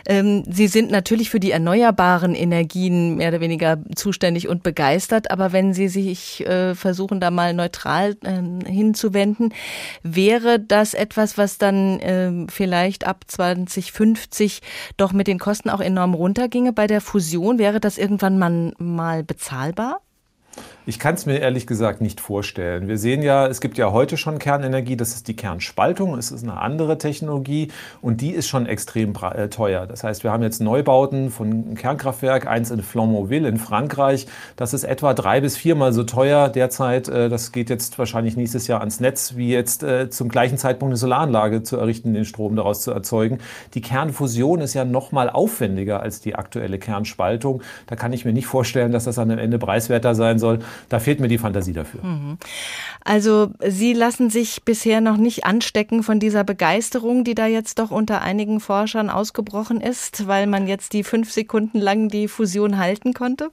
[0.08, 5.32] Ähm, Sie sind natürlich für die erneuerbaren Energien mehr oder weniger zuständig und begeistert.
[5.32, 9.54] Aber wenn Sie sich äh, versuchen, da mal neutral äh, hinzuwenden.
[10.02, 14.62] Wäre das etwas, was dann äh, vielleicht ab 2050
[14.98, 17.60] doch mit den Kosten auch enorm runterginge bei der Fusion?
[17.60, 20.02] Wäre das irgendwann mal, mal bezahlbar?
[20.88, 22.88] Ich kann es mir ehrlich gesagt nicht vorstellen.
[22.88, 26.44] Wir sehen ja, es gibt ja heute schon Kernenergie, das ist die Kernspaltung, es ist
[26.44, 27.70] eine andere Technologie
[28.02, 29.88] und die ist schon extrem äh, teuer.
[29.88, 34.28] Das heißt, wir haben jetzt Neubauten von Kernkraftwerk, eins in Flamanville in Frankreich,
[34.58, 37.10] das ist etwa drei bis viermal so teuer derzeit.
[37.10, 40.92] Äh, das geht jetzt wahrscheinlich nächstes Jahr ans Netz, wie jetzt äh, zum gleichen Zeitpunkt
[40.92, 43.40] eine Solaranlage zu errichten, den Strom daraus zu erzeugen.
[43.74, 47.64] Die Kernfusion ist ja noch mal aufwendiger als die aktuelle Kernspaltung.
[47.88, 50.60] Da kann ich mir nicht vorstellen, dass das am Ende preiswerter sein soll
[50.90, 52.04] da fehlt mir die Fantasie dafür.
[52.04, 52.38] Mhm.
[53.04, 57.92] Also Sie lassen sich bisher noch nicht anstecken von dieser Begeisterung, die da jetzt doch
[57.92, 63.14] unter einigen Forschern ausgebrochen ist, weil man jetzt die fünf Sekunden lang die Fusion halten
[63.14, 63.52] konnte?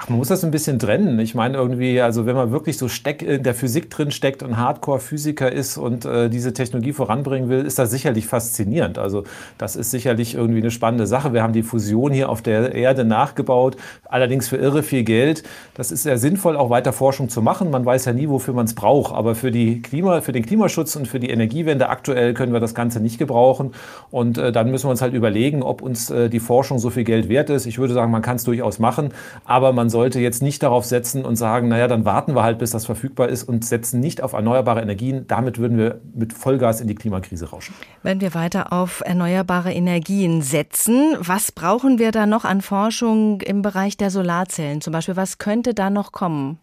[0.00, 1.18] Ach, man muss das ein bisschen trennen.
[1.18, 4.56] Ich meine irgendwie, also wenn man wirklich so steck, in der Physik drin steckt und
[4.56, 8.96] Hardcore-Physiker ist und äh, diese Technologie voranbringen will, ist das sicherlich faszinierend.
[8.96, 9.24] Also
[9.58, 11.32] das ist sicherlich irgendwie eine spannende Sache.
[11.32, 15.42] Wir haben die Fusion hier auf der Erde nachgebaut, allerdings für irre viel Geld.
[15.74, 17.72] Das ist sehr sinnvoll, auch weiter Forschung zu machen.
[17.72, 19.12] Man weiß ja nie, wofür man es braucht.
[19.12, 22.76] Aber für, die Klima, für den Klimaschutz und für die Energiewende aktuell können wir das
[22.76, 23.72] Ganze nicht gebrauchen.
[24.12, 27.02] Und äh, dann müssen wir uns halt überlegen, ob uns äh, die Forschung so viel
[27.02, 27.66] Geld wert ist.
[27.66, 29.08] Ich würde sagen, man kann es durchaus machen,
[29.44, 32.58] aber man man sollte jetzt nicht darauf setzen und sagen, naja, dann warten wir halt,
[32.58, 35.26] bis das verfügbar ist und setzen nicht auf erneuerbare Energien.
[35.28, 37.74] Damit würden wir mit Vollgas in die Klimakrise rauschen.
[38.02, 43.62] Wenn wir weiter auf erneuerbare Energien setzen, was brauchen wir da noch an Forschung im
[43.62, 45.16] Bereich der Solarzellen zum Beispiel?
[45.16, 46.58] Was könnte da noch kommen?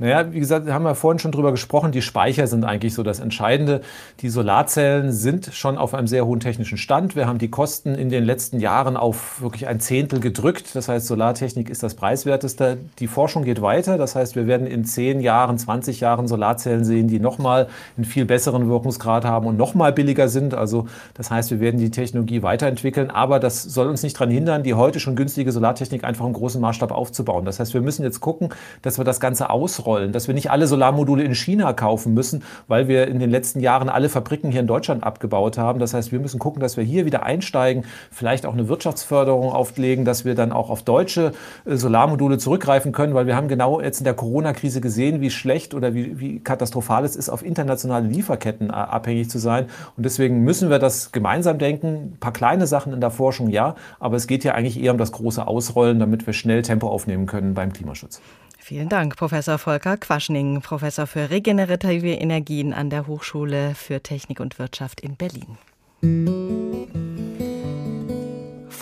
[0.00, 3.20] Naja, wie gesagt, haben wir vorhin schon drüber gesprochen, die Speicher sind eigentlich so das
[3.20, 3.80] Entscheidende.
[4.20, 7.14] Die Solarzellen sind schon auf einem sehr hohen technischen Stand.
[7.14, 10.74] Wir haben die Kosten in den letzten Jahren auf wirklich ein Zehntel gedrückt.
[10.74, 12.78] Das heißt, Solartechnik ist das preiswerteste.
[12.98, 13.96] Die Forschung geht weiter.
[13.96, 18.24] Das heißt, wir werden in zehn Jahren, 20 Jahren Solarzellen sehen, die nochmal einen viel
[18.24, 20.54] besseren Wirkungsgrad haben und nochmal billiger sind.
[20.54, 23.12] Also das heißt, wir werden die Technologie weiterentwickeln.
[23.12, 26.60] Aber das soll uns nicht daran hindern, die heute schon günstige Solartechnik einfach im großen
[26.60, 27.44] Maßstab aufzubauen.
[27.44, 28.48] Das heißt, wir müssen jetzt gucken,
[28.82, 32.42] dass wir das Ganze ausrollen ausrollen, dass wir nicht alle Solarmodule in China kaufen müssen,
[32.68, 35.78] weil wir in den letzten Jahren alle Fabriken hier in Deutschland abgebaut haben.
[35.78, 40.04] Das heißt, wir müssen gucken, dass wir hier wieder einsteigen, vielleicht auch eine Wirtschaftsförderung auflegen,
[40.04, 41.32] dass wir dann auch auf deutsche
[41.64, 45.74] äh, Solarmodule zurückgreifen können, weil wir haben genau jetzt in der Corona-Krise gesehen, wie schlecht
[45.74, 49.66] oder wie, wie katastrophal es ist, auf internationale Lieferketten äh, abhängig zu sein.
[49.96, 52.14] Und deswegen müssen wir das gemeinsam denken.
[52.14, 54.98] Ein paar kleine Sachen in der Forschung, ja, aber es geht ja eigentlich eher um
[54.98, 58.20] das große Ausrollen, damit wir schnell Tempo aufnehmen können beim Klimaschutz.
[58.66, 64.58] Vielen Dank, Professor Volker Quaschning, Professor für regenerative Energien an der Hochschule für Technik und
[64.58, 65.58] Wirtschaft in Berlin.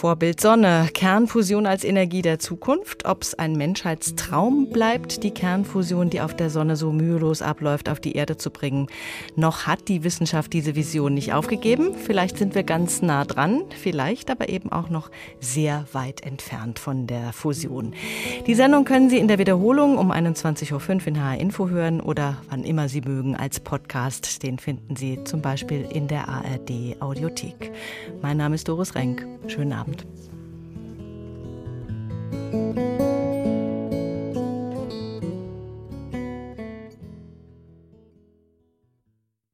[0.02, 6.20] Vorbild Sonne, Kernfusion als Energie der Zukunft, ob es ein Menschheitstraum bleibt, die Kernfusion, die
[6.20, 8.88] auf der Sonne so mühelos abläuft, auf die Erde zu bringen.
[9.36, 11.94] Noch hat die Wissenschaft diese Vision nicht aufgegeben.
[11.94, 17.06] Vielleicht sind wir ganz nah dran, vielleicht aber eben auch noch sehr weit entfernt von
[17.06, 17.94] der Fusion.
[18.48, 22.38] Die Sendung können Sie in der Wiederholung um 21.05 Uhr in HR Info hören oder
[22.50, 24.42] wann immer Sie mögen als Podcast.
[24.42, 27.70] Den finden Sie zum Beispiel in der ARD Audiothek.
[28.20, 29.24] Mein Name ist Doris Renk.
[29.46, 29.91] Schönen Abend.
[29.92, 30.12] Abend.